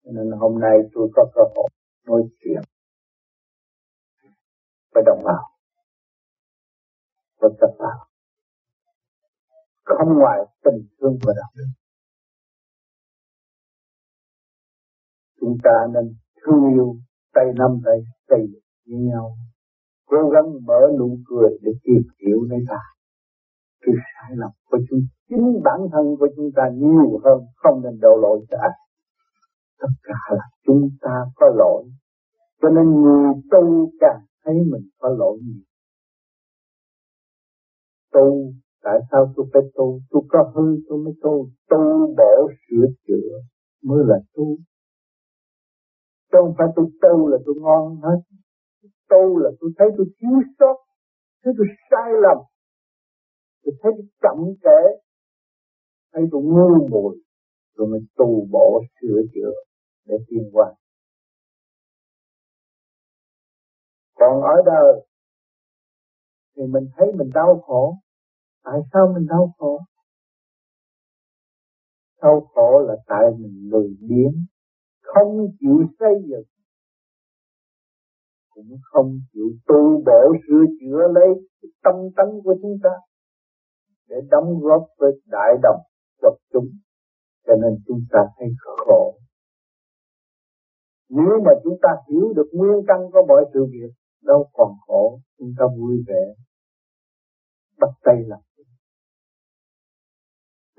Cho 0.04 0.10
nên 0.12 0.30
hôm 0.38 0.60
nay 0.60 0.78
tôi 0.92 1.08
có 1.14 1.30
cơ 1.34 1.42
hội 1.56 1.68
nói 2.06 2.22
chuyện 2.40 2.62
với 4.94 5.02
đồng 5.06 5.22
bào, 5.24 5.42
với 7.40 7.50
các 7.60 7.70
bạn. 7.78 7.98
Không 9.84 10.18
ngoài 10.18 10.40
tình 10.64 10.88
thương 11.00 11.18
và 11.26 11.32
đạo 11.36 11.50
đức. 11.54 11.70
Chúng 15.40 15.56
ta 15.62 15.86
nên 15.94 16.14
thương 16.42 16.72
yêu 16.74 16.96
tay 17.32 17.44
nắm 17.56 17.80
tay 17.84 17.96
tay 18.28 18.40
với 18.86 18.98
nhau 18.98 19.36
cố 20.10 20.30
gắng 20.34 20.48
mở 20.66 20.80
nụ 20.98 21.18
cười 21.28 21.50
để 21.62 21.72
tìm 21.84 22.02
hiểu 22.20 22.38
lấy 22.50 22.60
ta. 22.68 22.80
Cái 23.82 23.94
sai 23.94 24.36
lầm 24.36 24.50
của 24.70 24.78
chúng, 24.90 25.00
chính 25.28 25.60
bản 25.64 25.80
thân 25.92 26.16
của 26.18 26.28
chúng 26.36 26.50
ta 26.56 26.62
nhiều 26.74 27.20
hơn 27.24 27.38
không 27.56 27.82
nên 27.82 28.00
đổ 28.00 28.16
lỗi 28.22 28.46
cho 28.50 28.56
ai. 28.60 28.70
Tất 29.80 29.92
cả 30.02 30.18
là 30.30 30.44
chúng 30.66 30.90
ta 31.00 31.14
có 31.34 31.46
lỗi, 31.56 31.84
cho 32.62 32.68
nên 32.68 33.02
người 33.02 33.34
tu 33.50 33.90
càng 34.00 34.20
thấy 34.44 34.54
mình 34.54 34.88
có 34.98 35.08
lỗi 35.08 35.38
nhiều. 35.42 35.64
Tu, 38.12 38.52
tại 38.82 38.98
sao 39.10 39.32
tôi 39.36 39.46
phải 39.52 39.62
tu? 39.74 40.00
Tôi 40.10 40.22
có 40.28 40.52
hư, 40.54 40.76
tôi 40.88 40.98
mới 41.04 41.14
tu. 41.22 41.48
Tu 41.70 42.14
bổ 42.16 42.50
sửa 42.68 42.86
chữa 43.06 43.30
mới 43.84 44.04
là 44.06 44.16
tu. 44.34 44.56
Chứ 46.32 46.38
không 46.40 46.54
phải 46.58 46.66
tôi 46.76 46.86
tu 47.02 47.28
là 47.28 47.38
tôi 47.46 47.54
ngon 47.58 48.00
hết 48.02 48.20
tu 49.10 49.38
là 49.38 49.50
tôi 49.60 49.70
thấy 49.78 49.88
tôi 49.96 50.06
thiếu 50.20 50.40
sót, 50.58 50.76
thấy 51.44 51.52
tôi 51.58 51.66
sai 51.90 52.12
lầm. 52.22 52.38
Tôi 53.64 53.74
thấy 53.82 53.92
tôi 53.96 54.06
chậm 54.22 54.38
trễ. 54.62 54.80
Thấy 56.12 56.22
tôi 56.32 56.42
ngu 56.42 56.88
muội. 56.90 57.16
Rồi 57.74 57.88
mình 57.88 58.06
tu 58.16 58.46
bổ 58.50 58.82
sửa 59.00 59.22
chữa 59.34 59.52
để 60.04 60.14
tiến 60.28 60.50
qua 60.52 60.74
còn 64.20 64.42
ở 64.42 64.62
đời, 64.66 65.06
thì 66.56 66.62
mình 66.66 66.88
thấy 66.96 67.06
mình 67.18 67.30
đau 67.34 67.60
khổ. 67.66 67.96
Tại 68.64 68.80
sao 68.92 69.12
mình 69.14 69.26
đau 69.26 69.54
khổ? 69.58 69.80
Đau 72.22 72.40
khổ 72.54 72.80
là 72.88 72.94
tại 73.06 73.24
mình 73.38 73.68
lười 73.72 73.96
biếng, 74.00 74.44
không 75.02 75.46
chịu 75.60 75.78
xây 75.98 76.14
dựng 76.28 76.44
cũng 78.50 78.76
không 78.82 79.20
chịu 79.32 79.48
tu 79.66 80.02
bổ 80.06 80.34
sửa 80.46 80.64
chữa 80.80 81.08
lấy 81.14 81.28
tâm 81.84 81.94
tánh 82.16 82.32
của 82.44 82.54
chúng 82.62 82.76
ta 82.82 82.90
để 84.08 84.16
đóng 84.30 84.60
góp 84.60 84.82
với 84.98 85.12
đại 85.26 85.52
đồng 85.62 85.80
quật 86.20 86.32
chúng. 86.52 86.68
Cho 87.46 87.52
nên 87.62 87.78
chúng 87.86 88.00
ta 88.10 88.18
thấy 88.38 88.48
khổ. 88.58 89.14
Nếu 91.08 91.40
mà 91.44 91.52
chúng 91.64 91.78
ta 91.82 91.88
hiểu 92.08 92.32
được 92.36 92.48
nguyên 92.52 92.86
căn 92.86 92.98
của 93.12 93.26
mọi 93.28 93.44
sự 93.54 93.66
việc, 93.72 93.92
đâu 94.22 94.50
còn 94.52 94.72
khổ, 94.86 95.20
chúng 95.38 95.52
ta 95.58 95.64
vui 95.78 96.04
vẻ, 96.06 96.34
bắt 97.78 97.90
tay 98.04 98.16
làm 98.26 98.40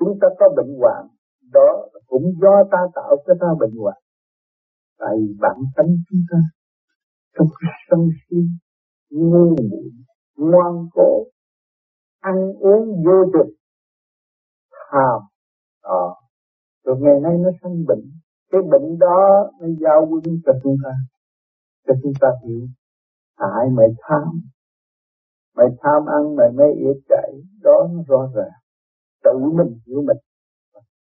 chúng 0.02 0.18
ta 0.22 0.28
có 0.40 0.46
bệnh 0.58 0.74
hoạn, 0.80 1.08
đó 1.52 1.88
cũng 2.08 2.24
do 2.42 2.64
ta 2.72 2.78
tạo 2.96 3.16
cho 3.28 3.34
ta 3.42 3.48
bệnh 3.60 3.76
hoạn. 3.78 3.98
Tại 5.00 5.16
bản 5.40 5.58
tánh 5.76 5.92
chúng 6.10 6.20
ta 6.32 6.38
trong 7.38 7.48
cái 7.60 7.72
sân 7.90 8.10
si 8.30 8.38
ngu 9.10 9.50
muội 9.50 9.92
ngoan 10.36 10.88
cố, 10.94 11.24
ăn 12.20 12.36
uống 12.60 13.04
vô 13.06 13.32
trực 13.34 13.56
tham 14.92 15.22
đó 15.84 16.16
rồi 16.84 16.96
ngày 17.00 17.20
nay 17.24 17.38
nó 17.38 17.50
sanh 17.62 17.86
bệnh, 17.88 18.12
cái 18.52 18.62
bệnh 18.62 19.00
đó 19.00 19.52
nó 19.60 19.68
giao 19.82 20.08
quân 20.10 20.24
cho 20.46 20.54
chúng 20.64 20.78
ta, 20.84 20.92
cho 21.88 21.94
chúng 22.04 22.14
ta 22.22 22.28
hiểu. 22.44 22.68
Tại 23.38 23.70
mày 23.72 23.88
tham 24.02 24.42
mày 25.56 25.68
tham 25.82 26.06
ăn 26.06 26.36
mày 26.36 26.48
mê 26.52 26.66
yết 26.66 26.98
chạy, 27.10 27.32
đó 27.62 27.88
nó 27.92 28.04
rõ 28.08 28.30
ràng. 28.36 28.60
Tự 29.24 29.32
mình 29.58 29.80
hiểu 29.88 30.02
mình, 30.08 30.18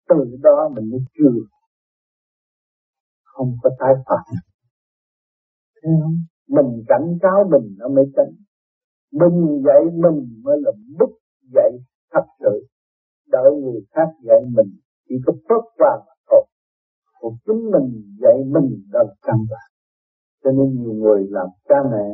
từ 0.08 0.36
đó 0.42 0.68
mình 0.74 0.90
mới 0.90 1.00
chưa 1.18 1.30
không 3.24 3.56
có 3.62 3.70
tái 3.78 3.94
phạm 4.06 4.34
thấy 5.82 5.92
không? 6.02 6.16
Mình 6.48 6.84
cảnh 6.88 7.18
cáo 7.22 7.48
mình 7.50 7.76
nó 7.78 7.88
mới 7.88 8.04
tránh 8.16 8.32
mình 9.12 9.62
dạy 9.66 9.82
mình 9.94 10.42
mới 10.44 10.56
là 10.60 10.72
bức 10.98 11.10
dạy 11.54 11.70
thật 12.12 12.24
sự. 12.40 12.66
Đợi 13.28 13.52
người 13.62 13.80
khác 13.90 14.08
dạy 14.22 14.40
mình 14.56 14.70
chỉ 15.08 15.14
có 15.26 15.32
phớt 15.48 15.64
qua 15.78 15.90
mà 16.06 16.12
thôi. 16.30 16.44
Còn 17.20 17.32
chính 17.46 17.70
mình 17.70 18.16
dạy 18.22 18.36
mình 18.46 18.82
là 18.92 19.04
căn 19.22 19.36
bản. 19.50 19.70
Cho 20.44 20.50
nên 20.50 20.82
nhiều 20.82 20.92
người 20.92 21.26
làm 21.30 21.46
cha 21.68 21.76
mẹ 21.92 22.08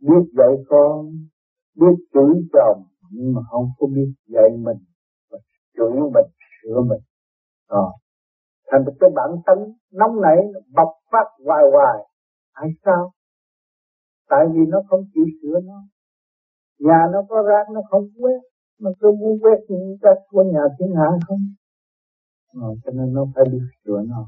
biết 0.00 0.24
dạy 0.38 0.56
con 0.68 1.06
biết 1.76 1.96
chửi 2.14 2.48
chồng 2.52 2.82
nhưng 3.10 3.34
mà 3.34 3.40
không 3.50 3.66
có 3.78 3.86
biết 3.86 4.12
dạy 4.26 4.50
mình 4.58 4.78
và 5.30 5.38
chửi 5.76 6.00
mình 6.14 6.26
sửa 6.62 6.80
mình. 6.80 7.00
À, 7.68 7.86
thành 8.72 8.84
cái 9.00 9.10
bản 9.14 9.30
tính 9.46 9.74
nóng 9.92 10.20
nảy 10.20 10.36
bộc 10.76 10.88
phát 11.12 11.26
hoài 11.44 11.64
hoài 11.72 12.11
tại 12.54 12.68
sao? 12.84 13.12
Tại 14.28 14.44
vì 14.52 14.60
nó 14.68 14.78
không 14.88 15.04
chịu 15.14 15.24
sửa 15.42 15.60
nó. 15.64 15.82
Nhà 16.78 17.06
nó 17.12 17.22
có 17.28 17.42
rác 17.42 17.70
nó 17.74 17.80
không 17.90 18.08
quét. 18.18 18.40
Mà 18.78 18.90
cứ 19.00 19.12
muốn 19.12 19.38
quét 19.42 19.58
những 19.68 19.96
rác 20.02 20.16
của 20.28 20.42
nhà 20.42 20.60
thiên 20.78 20.94
hạ 20.96 21.08
không? 21.26 21.40
À, 22.62 22.68
cho 22.84 22.90
nên 22.92 23.12
nó 23.14 23.26
phải 23.34 23.44
biết 23.52 23.66
sửa 23.84 24.02
nó. 24.08 24.26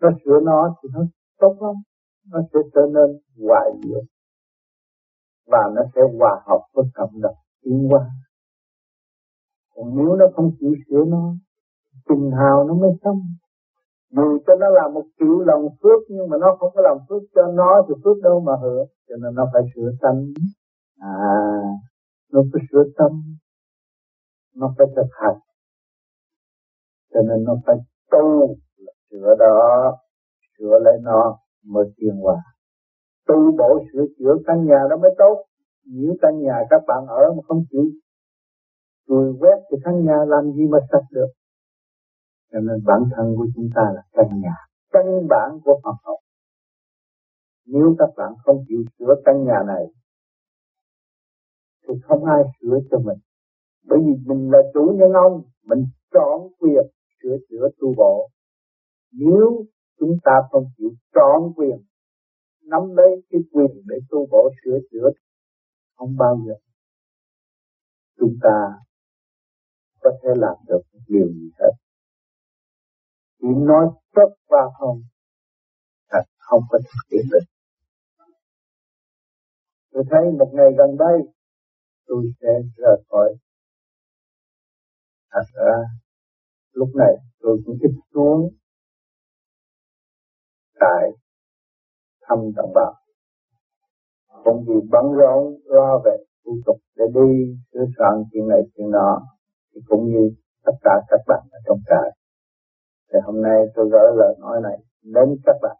Nó 0.00 0.08
sửa 0.24 0.40
nó 0.44 0.76
thì 0.82 0.88
nó 0.92 1.00
tốt 1.38 1.56
lắm. 1.60 1.74
Nó 2.26 2.40
sẽ 2.52 2.58
trở 2.74 2.80
nên 2.94 3.20
hòa 3.46 3.60
diệu. 3.82 4.02
Và 5.46 5.70
nó 5.74 5.82
sẽ 5.94 6.00
hòa 6.18 6.42
hợp 6.46 6.60
với 6.72 6.84
cộng 6.94 7.20
đồng 7.20 7.36
tiến 7.62 7.88
qua 7.90 8.10
còn 9.78 9.96
nếu 9.96 10.16
nó 10.16 10.26
không 10.34 10.50
chịu 10.60 10.74
sửa 10.88 11.04
nó 11.08 11.34
tình 12.08 12.30
hào 12.30 12.64
nó 12.64 12.74
mới 12.74 12.90
xong 13.04 13.20
dù 14.10 14.38
cho 14.46 14.56
nó 14.60 14.68
làm 14.68 14.94
một 14.94 15.04
triệu 15.18 15.38
lòng 15.38 15.68
phước, 15.82 16.00
nhưng 16.08 16.28
mà 16.30 16.36
nó 16.40 16.56
không 16.58 16.72
có 16.74 16.82
lòng 16.82 16.98
phước 17.08 17.22
cho 17.34 17.42
nó 17.46 17.84
thì 17.88 17.94
phước 18.04 18.16
đâu 18.22 18.40
mà 18.40 18.52
hưởng. 18.62 18.86
Cho 19.08 19.16
nên 19.16 19.34
nó 19.34 19.44
phải 19.52 19.62
sửa 19.74 19.90
tâm. 20.02 20.32
À 21.00 21.18
nó 22.32 22.42
phải 22.52 22.62
sửa 22.72 22.84
tâm. 22.98 23.12
Nó 24.54 24.74
phải 24.78 24.86
thực 24.96 25.08
hành. 25.22 25.38
Cho 27.14 27.20
nên 27.28 27.44
nó 27.44 27.54
phải 27.66 27.76
tu 28.10 28.56
sửa 29.10 29.34
đó, 29.38 29.96
sửa 30.58 30.78
lại 30.84 30.94
nó 31.02 31.38
mới 31.64 31.84
thiên 31.96 32.16
hòa 32.22 32.36
tu 33.28 33.56
bổ 33.58 33.78
sửa 33.92 34.04
chữa 34.18 34.34
căn 34.46 34.66
nhà 34.66 34.80
đó 34.90 34.96
mới 34.96 35.10
tốt. 35.18 35.44
Nếu 35.86 36.14
căn 36.22 36.40
nhà 36.40 36.54
các 36.70 36.82
bạn 36.86 37.06
ở 37.08 37.32
mà 37.36 37.42
không 37.48 37.62
chịu 37.70 37.84
rồi 39.08 39.34
quét 39.40 39.58
thì 39.70 39.76
căn 39.84 40.04
nhà 40.04 40.16
làm 40.26 40.52
gì 40.52 40.66
mà 40.70 40.78
sạch 40.92 41.06
được? 41.10 41.28
Cho 42.52 42.60
nên 42.60 42.84
bản 42.84 43.02
thân 43.16 43.34
của 43.36 43.46
chúng 43.54 43.68
ta 43.74 43.82
là 43.94 44.02
căn 44.12 44.40
nhà, 44.40 44.56
căn 44.90 45.04
bản 45.28 45.58
của 45.64 45.80
Phật 45.84 45.96
học. 46.04 46.18
Nếu 47.66 47.96
các 47.98 48.08
bạn 48.16 48.32
không 48.44 48.64
chịu 48.68 48.84
sửa 48.98 49.14
căn 49.24 49.44
nhà 49.44 49.58
này, 49.66 49.84
thì 51.88 51.94
không 52.02 52.24
ai 52.24 52.42
sửa 52.60 52.78
cho 52.90 52.98
mình. 52.98 53.18
Bởi 53.86 53.98
vì 54.06 54.12
mình 54.26 54.50
là 54.50 54.58
chủ 54.74 54.94
nhân 54.98 55.12
ông, 55.12 55.42
mình 55.64 55.84
chọn 56.12 56.48
quyền 56.58 56.86
sửa 57.22 57.36
chữa 57.50 57.68
tu 57.80 57.94
bộ 57.96 58.28
nếu 59.12 59.64
chúng 59.98 60.16
ta 60.24 60.32
không 60.50 60.64
chịu 60.78 60.90
chọn 61.14 61.52
quyền, 61.56 61.78
nắm 62.62 62.82
lấy 62.96 63.22
cái 63.30 63.40
quyền 63.52 63.82
để 63.86 63.96
tu 64.10 64.26
bổ, 64.30 64.50
sửa 64.64 64.78
chữa, 64.90 65.10
không 65.96 66.16
bao 66.16 66.38
giờ 66.46 66.54
chúng 68.18 68.34
ta 68.42 68.78
có 70.00 70.10
thể 70.22 70.28
làm 70.36 70.56
được 70.68 70.80
điều 71.08 71.28
gì 71.28 71.50
hết 71.58 71.72
chỉ 73.40 73.48
nói 73.56 73.86
tốt 74.14 74.34
qua 74.46 74.62
không, 74.78 75.02
thật 76.10 76.22
không 76.38 76.62
có 76.68 76.78
thực 76.78 77.16
hiện 77.16 77.26
được. 77.30 77.44
Tôi 79.92 80.04
thấy 80.10 80.20
một 80.38 80.50
ngày 80.52 80.70
gần 80.78 80.96
đây, 80.98 81.32
tôi 82.06 82.24
sẽ 82.40 82.48
rời 82.76 83.04
khỏi. 83.08 83.34
Thật 85.30 85.44
ra, 85.54 85.74
lúc 86.72 86.88
này 86.94 87.14
tôi 87.40 87.58
cũng 87.66 87.78
ít 87.82 87.92
xuống 88.14 88.50
tại 90.80 91.10
thăm 92.22 92.38
đồng 92.56 92.72
bào. 92.74 92.94
Không 94.44 94.64
vì 94.68 94.74
bận 94.90 95.04
rộn, 95.18 95.60
lo 95.64 95.98
về 96.04 96.16
thủ 96.44 96.52
tục 96.66 96.76
để 96.96 97.04
đi, 97.14 97.56
sửa 97.72 97.84
soạn 97.98 98.24
chuyện 98.32 98.48
này, 98.48 98.60
chuyện 98.76 98.90
nọ, 98.90 99.20
thì 99.74 99.80
cũng 99.86 100.06
như 100.06 100.30
tất 100.64 100.72
cả 100.82 101.00
các 101.08 101.20
bạn 101.26 101.40
ở 101.50 101.58
trong 101.66 101.78
trại 101.86 102.17
thì 103.18 103.22
hôm 103.26 103.42
nay 103.42 103.58
tôi 103.74 103.88
gửi 103.92 104.10
lời 104.16 104.34
nói 104.38 104.60
này 104.62 104.78
đến 105.02 105.36
các 105.44 105.56
bạn. 105.62 105.76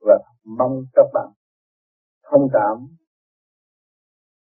Và 0.00 0.18
mong 0.44 0.82
các 0.92 1.06
bạn 1.12 1.28
thông 2.30 2.48
cảm 2.52 2.86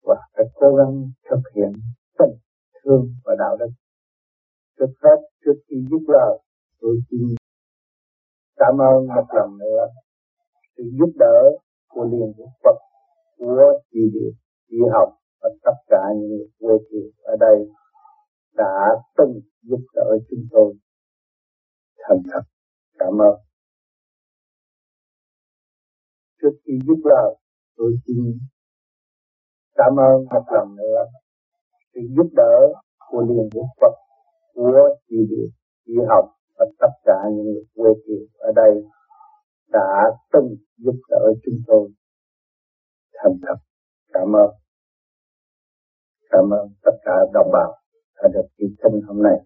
và 0.03 0.15
phải 0.33 0.45
cố 0.53 0.75
gắng 0.75 1.11
thực 1.29 1.41
hiện 1.55 1.71
tình 2.19 2.37
thương 2.83 3.07
và 3.25 3.35
đạo 3.39 3.57
đức. 3.59 3.69
Trước 4.79 4.93
hết 5.03 5.19
trước 5.45 5.59
khi 5.67 5.75
giúp 5.89 6.03
lời 6.07 6.39
tôi 6.81 6.95
xin 7.09 7.35
cảm 8.55 8.81
ơn 8.81 9.07
một 9.07 9.25
lần 9.35 9.57
nữa 9.57 9.87
sự 10.77 10.83
giúp 10.99 11.11
đỡ 11.19 11.43
của 11.87 12.03
Liên 12.03 12.33
Hiệp 12.37 12.49
Phật 12.63 12.77
của 13.37 13.79
chị 13.91 13.99
Điệp, 14.13 14.33
chị 14.69 14.77
học 14.93 15.09
và 15.41 15.49
tất 15.63 15.77
cả 15.87 16.03
những 16.17 16.47
người 16.59 16.77
quê 16.89 16.99
ở 17.23 17.35
đây 17.39 17.57
đã 18.53 18.89
từng 19.17 19.39
giúp 19.61 19.79
đỡ 19.93 20.17
chúng 20.29 20.45
tôi 20.51 20.75
thành 22.07 22.21
thật 22.31 22.43
cảm 22.99 23.21
ơn. 23.21 23.35
Trước 26.41 26.55
khi 26.65 26.73
giúp 26.87 26.99
lời 27.03 27.35
tôi 27.77 27.91
xin 28.07 28.17
cảm 29.75 29.93
ơn 29.99 30.25
một 30.33 30.45
lần 30.53 30.75
nữa 30.75 30.99
sự 31.93 32.01
giúp 32.15 32.29
đỡ 32.35 32.55
của 33.09 33.21
Liên 33.21 33.49
Hiệp 33.53 33.69
Phật 33.81 33.93
của 34.53 34.79
chị 35.09 35.15
Điệp, 35.29 35.49
chị 35.85 35.93
học 36.09 36.25
và 36.57 36.65
tất 36.79 36.93
cả 37.03 37.17
những 37.35 37.45
người 37.45 37.63
quê 37.75 37.91
thiệt 38.05 38.39
ở 38.39 38.51
đây 38.55 38.73
đã 39.69 40.03
từng 40.33 40.55
giúp 40.77 40.95
đỡ 41.09 41.33
chúng 41.45 41.59
tôi. 41.67 41.89
Thành 43.13 43.33
thật 43.41 43.55
cảm 44.13 44.35
ơn. 44.35 44.49
Cảm 46.29 46.49
ơn 46.53 46.69
tất 46.83 46.91
cả 47.05 47.13
đồng 47.33 47.49
bào 47.53 47.71
đã 48.15 48.29
được 48.33 48.47
đi 48.57 48.65
sinh 48.83 49.01
hôm 49.07 49.23
nay. 49.23 49.37